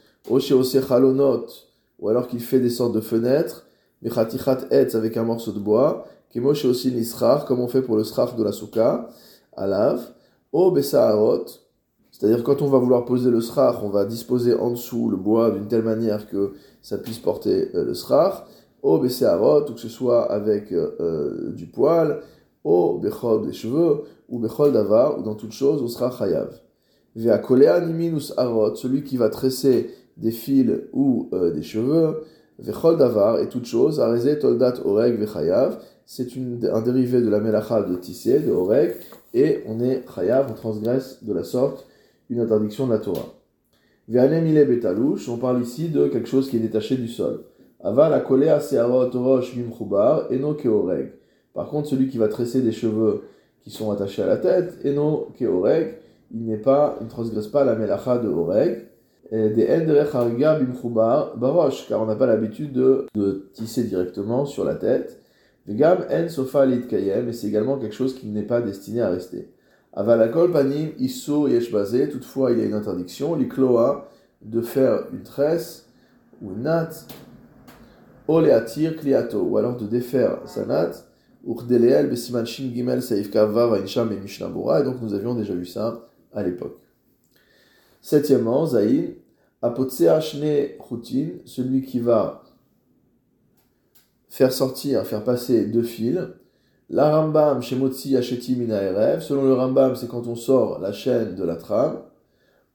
ou 2.00 2.10
alors 2.10 2.28
qu'il 2.28 2.40
fait 2.40 2.60
des 2.60 2.70
sortes 2.70 2.94
de 2.94 3.02
fenêtres, 3.02 3.66
etz 4.04 4.96
avec 4.96 5.18
un 5.18 5.24
morceau 5.24 5.52
de 5.52 5.60
bois, 5.60 6.06
kemoshe 6.34 6.66
aussi 6.66 6.92
nisrar, 6.92 7.46
comme 7.46 7.60
on 7.60 7.68
fait 7.68 7.82
pour 7.82 7.96
le 7.96 8.04
srar 8.04 8.36
de 8.36 8.44
la 8.44 8.52
souka, 8.52 9.10
alav, 9.56 10.02
o 10.52 10.72
besaarot, 10.72 11.46
c'est-à-dire 12.12 12.44
quand 12.44 12.62
on 12.62 12.68
va 12.68 12.78
vouloir 12.78 13.06
poser 13.06 13.32
le 13.32 13.42
srar, 13.42 13.84
on 13.84 13.90
va 13.90 14.06
disposer 14.06 14.54
en 14.54 14.72
dessous 14.72 15.10
le 15.10 15.18
bois 15.18 15.52
d'une 15.52 15.68
telle 15.68 15.84
manière 15.84 16.28
que 16.30 16.54
ça 16.82 16.98
puisse 16.98 17.20
porter 17.20 17.72
euh, 17.76 17.84
le 17.86 17.94
srar, 17.94 18.48
o 18.82 18.98
besaarot, 19.00 19.70
ou 19.70 19.74
que 19.74 19.80
ce 19.80 19.90
soit 19.90 20.32
avec 20.32 20.72
euh, 20.72 20.96
euh, 21.00 21.52
du 21.52 21.66
poil, 21.66 22.22
o 22.64 22.98
bechol 23.00 23.46
des 23.46 23.54
cheveux, 23.54 24.04
ou 24.30 24.40
bechol 24.40 24.72
davar, 24.72 25.20
ou 25.20 25.24
dans 25.24 25.36
toute 25.36 25.54
chose, 25.54 25.82
on 25.82 25.88
sera 25.88 26.12
chayav 26.12 26.50
celui 27.16 29.04
qui 29.04 29.18
va 29.18 29.30
tresser 29.30 29.90
des 30.18 30.32
fils 30.32 30.72
ou 30.94 31.30
euh, 31.34 31.52
des 31.52 31.64
cheveux, 31.64 32.24
vechol 32.60 32.98
davar, 32.98 33.40
et 33.40 33.50
toute 33.50 33.66
chose, 33.66 34.00
areze 34.00 34.40
toldat 34.40 34.76
oreg 34.86 35.20
vechayav, 35.20 35.80
c'est 36.06 36.28
un 36.72 36.82
dérivé 36.82 37.22
de 37.22 37.30
la 37.30 37.40
melacha 37.40 37.82
de 37.82 37.96
tisser, 37.96 38.40
de 38.40 38.52
oreg, 38.52 38.96
et 39.34 39.64
on 39.68 39.80
est 39.80 40.04
chayav, 40.14 40.48
on 40.52 40.54
transgresse 40.54 41.24
de 41.24 41.34
la 41.34 41.44
sorte 41.44 41.88
une 42.30 42.40
interdiction 42.40 42.88
de 42.88 42.94
la 42.94 43.00
Torah. 43.00 43.34
Ve'anem 44.08 44.54
betalouch, 44.66 45.30
on 45.30 45.38
parle 45.38 45.62
ici 45.62 45.90
de 45.90 46.08
quelque 46.08 46.28
chose 46.28 46.50
qui 46.50 46.58
est 46.58 46.60
détaché 46.60 46.98
du 46.98 47.08
sol. 47.08 47.44
Aval 47.82 48.12
la 48.12 48.20
kolea 48.22 48.60
se'arot 48.60 49.10
rosh 49.12 49.56
mimchubar, 49.56 50.32
eno 50.32 50.54
keoreg. 50.54 51.14
Par 51.54 51.68
contre, 51.70 51.90
celui 51.90 52.08
qui 52.08 52.18
va 52.18 52.28
tresser 52.28 52.62
des 52.62 52.72
cheveux 52.72 53.24
qui 53.62 53.70
sont 53.70 53.92
attachés 53.92 54.24
à 54.24 54.26
la 54.28 54.38
tête, 54.38 54.80
eno 54.86 55.28
keoreg, 55.38 55.96
il 56.34 56.46
n'est 56.46 56.58
pas, 56.58 56.98
il 57.00 57.06
ne 57.06 57.10
transgresse 57.10 57.48
pas 57.48 57.64
la 57.64 57.76
melacha 57.76 58.18
de 58.18 58.28
Oreg, 58.28 58.88
des 59.32 59.68
Hariga 59.68 60.60
bimchubar 60.60 61.38
barosh, 61.38 61.88
car 61.88 62.02
on 62.02 62.06
n'a 62.06 62.16
pas 62.16 62.26
l'habitude 62.26 62.74
de, 62.74 63.08
de, 63.16 63.50
tisser 63.54 63.84
directement 63.84 64.46
sur 64.46 64.64
la 64.64 64.76
tête. 64.76 65.20
Vegam 65.66 66.00
en 66.12 66.28
sofa 66.28 66.68
kayem, 66.68 67.30
et 67.30 67.34
c'est 67.34 67.48
également 67.48 67.78
quelque 67.78 67.96
chose 67.96 68.16
qui 68.16 68.28
n'est 68.28 68.44
pas 68.44 68.62
destiné 68.62 69.02
à 69.02 69.10
rester. 69.10 69.50
Avalakol 69.94 70.52
panim 70.52 70.90
iso 71.00 71.48
yeshbazé, 71.48 72.10
toutefois 72.10 72.52
il 72.52 72.60
y 72.60 72.62
a 72.62 72.66
une 72.66 72.74
interdiction, 72.74 73.36
l'ikloa, 73.36 74.10
de 74.42 74.62
faire 74.62 75.06
une 75.14 75.24
tresse 75.24 75.88
ou 76.42 76.52
une 76.52 76.64
natte, 76.64 77.08
oleatir 78.28 78.98
kliato, 78.98 79.42
ou 79.42 79.58
alors 79.58 79.78
de 79.78 79.86
défaire 79.86 80.40
sa 80.46 80.66
natte, 80.66 81.06
urdeleel 81.48 82.10
besiman 82.10 82.46
shin 82.46 82.72
gimel 82.74 83.02
saif 83.02 83.32
kavav 83.32 83.74
insham 83.82 84.12
et 84.12 84.18
mishnabura, 84.18 84.82
et 84.82 84.84
donc 84.84 85.02
nous 85.02 85.14
avions 85.14 85.34
déjà 85.34 85.54
vu 85.54 85.66
ça 85.66 86.10
à 86.34 86.44
l'époque. 86.44 86.80
Septièmement, 88.02 88.66
Zaïn, 88.66 89.14
Apotsea 89.62 90.20
Shne 90.20 90.72
celui 91.46 91.84
qui 91.84 92.00
va 92.00 92.44
faire 94.28 94.52
sortir, 94.52 95.06
faire 95.06 95.24
passer 95.24 95.66
deux 95.66 95.84
fils. 95.84 96.20
La 96.90 97.16
Rambam, 97.16 97.62
chez 97.62 97.76
Motsi 97.76 98.18
Hacheti 98.18 98.56
Mina 98.56 99.20
Selon 99.22 99.46
le 99.46 99.54
Rambam, 99.54 99.96
c'est 99.96 100.08
quand 100.08 100.28
on 100.28 100.36
sort 100.36 100.80
la 100.80 100.92
chaîne 100.92 101.36
de 101.36 101.44
la 101.44 101.56
trame. 101.56 102.02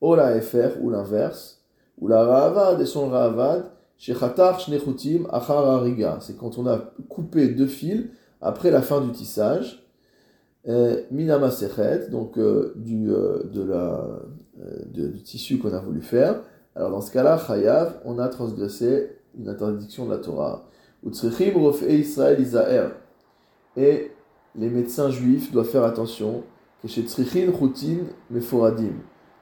O 0.01 0.15
la 0.15 0.41
FR, 0.41 0.81
ou 0.81 0.91
l'inverse. 0.91 1.63
Ou 1.99 2.09
la 2.09 2.25
Ravad, 2.25 2.81
et 2.81 2.87
son 2.87 3.11
Ravad, 3.11 3.65
chez 3.99 4.15
Khatar 4.15 4.61
Shnechutim 4.61 5.27
Achar. 5.31 6.23
C'est 6.23 6.37
quand 6.37 6.57
on 6.59 6.67
a 6.67 6.79
coupé 7.09 7.49
deux 7.49 7.67
fils 7.67 8.07
après 8.41 8.71
la 8.71 8.81
fin 8.81 9.01
du 9.01 9.11
tissage. 9.13 9.88
Minama 10.67 11.51
Sechet, 11.51 12.11
donc 12.11 12.37
euh, 12.37 12.73
du, 12.77 13.11
euh, 13.11 13.45
de 13.45 13.67
euh, 13.71 15.13
tissu 15.25 15.59
qu'on 15.59 15.73
a 15.73 15.81
voulu 15.81 16.03
faire. 16.03 16.43
Alors 16.75 16.91
dans 16.91 17.01
ce 17.01 17.13
cas-là, 17.13 17.39
Chayav, 17.39 18.01
on 18.05 18.19
a 18.19 18.29
transgressé 18.29 19.17
une 19.39 19.49
interdiction 19.49 20.07
de 20.07 20.11
la 20.13 20.19
Torah. 20.19 20.69
Israël 21.05 22.91
Et 23.77 24.11
les 24.57 24.69
médecins 24.69 25.11
juifs 25.11 25.53
doivent 25.53 25.69
faire 25.69 25.85
attention 25.85 26.43
que 26.83 26.89
chez 26.89 27.03
Tzrichin 27.03 27.51
Routin 27.53 27.99
Meforadim, 28.31 28.95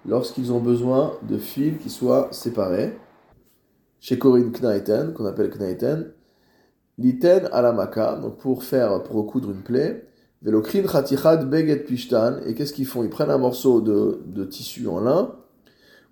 lorsqu'ils 0.06 0.52
ont 0.52 0.60
besoin 0.60 1.14
de 1.28 1.38
fils 1.38 1.78
qui 1.78 1.90
soient 1.90 2.28
séparés, 2.30 2.96
chez 4.00 4.18
Corinne 4.18 4.52
Knaiten, 4.52 5.12
qu'on 5.12 5.24
appelle 5.24 5.50
Knaiten, 5.50 6.12
Liten 6.98 7.48
alamaka, 7.52 8.16
donc 8.16 8.38
pour 8.38 8.62
faire, 8.62 9.02
pour 9.02 9.16
recoudre 9.16 9.50
une 9.50 9.62
plaie, 9.62 10.06
Beget 10.52 11.84
Pishtan, 11.86 12.38
et 12.46 12.54
qu'est-ce 12.54 12.72
qu'ils 12.72 12.86
font? 12.86 13.02
Ils 13.02 13.10
prennent 13.10 13.30
un 13.30 13.38
morceau 13.38 13.80
de, 13.80 14.20
de 14.26 14.44
tissu 14.44 14.86
en 14.86 15.00
lin, 15.00 15.32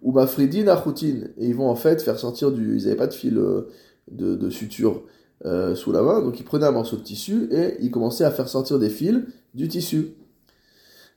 ou 0.02 0.12
Mafridin 0.12 0.68
Achoutin, 0.68 1.28
et 1.38 1.46
ils 1.46 1.54
vont 1.54 1.68
en 1.68 1.76
fait 1.76 2.02
faire 2.02 2.18
sortir 2.18 2.52
du. 2.52 2.76
Ils 2.76 2.84
n'avaient 2.84 2.96
pas 2.96 3.06
de 3.06 3.14
fil 3.14 3.38
euh, 3.38 3.68
de, 4.10 4.34
de 4.34 4.50
suture 4.50 5.02
euh, 5.46 5.74
sous 5.74 5.92
la 5.92 6.02
main, 6.02 6.20
donc 6.22 6.40
ils 6.40 6.44
prenaient 6.44 6.66
un 6.66 6.72
morceau 6.72 6.96
de 6.96 7.02
tissu 7.02 7.48
et 7.50 7.76
ils 7.80 7.90
commençaient 7.90 8.24
à 8.24 8.30
faire 8.30 8.48
sortir 8.48 8.78
des 8.78 8.90
fils 8.90 9.22
du 9.54 9.68
tissu. 9.68 10.14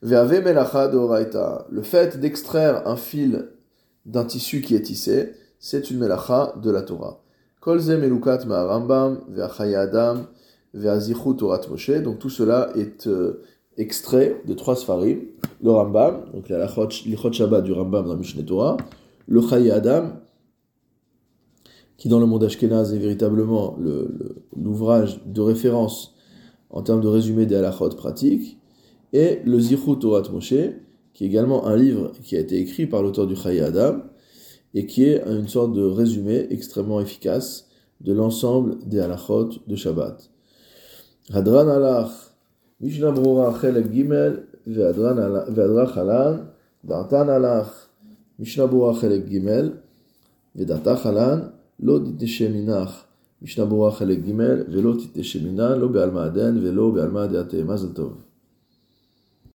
Melacha 0.01 0.87
de 0.89 1.73
Le 1.73 1.81
fait 1.81 2.19
d'extraire 2.19 2.87
un 2.87 2.97
fil 2.97 3.47
d'un 4.05 4.25
tissu 4.25 4.61
qui 4.61 4.75
est 4.75 4.81
tissé, 4.81 5.33
c'est 5.59 5.89
une 5.89 5.97
melacha 5.97 6.53
de 6.61 6.69
la 6.71 6.81
Torah. 6.81 7.23
Kolze 7.61 7.89
melukat 7.89 8.45
ma'arambam, 8.45 9.21
ve'achayadam, 9.29 10.27
ve'azichu 10.73 11.35
torat 11.35 11.61
Moshe. 11.69 12.01
Donc 12.03 12.19
tout 12.19 12.29
cela 12.29 12.71
est 12.75 13.07
euh, 13.07 13.43
extrait 13.77 14.41
de 14.45 14.53
trois 14.53 14.75
sfarim. 14.75 15.19
Le 15.61 15.71
Rambam, 15.71 16.25
donc 16.33 16.49
lichot 16.49 17.31
Shabbat 17.31 17.63
du 17.63 17.73
Rambam 17.73 18.05
dans 18.05 18.13
la 18.13 18.19
Mishneh 18.19 18.45
Torah. 18.45 18.77
Le 19.27 19.41
Chayadam, 19.41 20.19
qui 21.97 22.09
dans 22.09 22.19
le 22.19 22.25
monde 22.25 22.43
Ashkenaz 22.43 22.93
est 22.93 22.99
véritablement 22.99 23.77
l'ouvrage 24.55 25.19
de 25.25 25.41
référence 25.41 26.15
en 26.69 26.81
termes 26.81 27.01
de 27.01 27.07
résumé 27.07 27.45
des 27.45 27.55
halachot 27.55 27.89
pratiques. 27.89 28.59
Et 29.13 29.39
le 29.45 29.59
Zichut 29.59 29.97
Torat 29.99 30.29
Moshe, 30.31 30.53
qui 31.13 31.23
est 31.23 31.27
également 31.27 31.65
un 31.65 31.75
livre 31.75 32.11
qui 32.23 32.35
a 32.35 32.39
été 32.39 32.59
écrit 32.59 32.87
par 32.87 33.01
l'auteur 33.01 33.25
du 33.25 33.35
Chayadam 33.35 34.03
et 34.73 34.85
qui 34.85 35.05
est 35.05 35.23
une 35.25 35.47
sorte 35.47 35.73
de 35.73 35.83
résumé 35.83 36.47
extrêmement 36.51 36.99
efficace 36.99 37.67
de 38.01 38.13
l'ensemble 38.13 38.77
des 38.85 38.99
halachot 38.99 39.49
de 39.65 39.75
Shabbat. 39.75 40.29
הדרן 41.33 41.67
הלך, 41.69 42.29
משנה 42.81 43.11
ברורה 43.11 43.53
חלק 43.53 43.85
ג' 43.85 44.03
והדרך 44.67 45.97
הלן, 45.97 46.37
דעתן 46.85 47.29
הלך, 47.29 47.85
משנה 48.39 48.67
ברורה 48.67 48.95
חלק 48.95 49.21
ג' 49.25 49.67
ודעתך 50.55 51.05
הלן, 51.05 51.39
לא 51.79 51.99
תתנשם 52.05 52.53
מנך, 52.53 53.03
משנה 53.41 53.65
ברורה 53.65 53.91
חלק 53.91 54.17
ג' 54.17 54.31
ולא 54.71 54.93
תתנשם 55.03 55.47
מנן, 55.47 55.79
לא 55.79 55.87
בעלמא 55.87 56.19
הדן 56.19 56.57
ולא 56.61 56.89
בעלמא 56.89 57.25
דעתי, 57.25 57.63
מזל 57.63 57.93
טוב. 57.93 58.26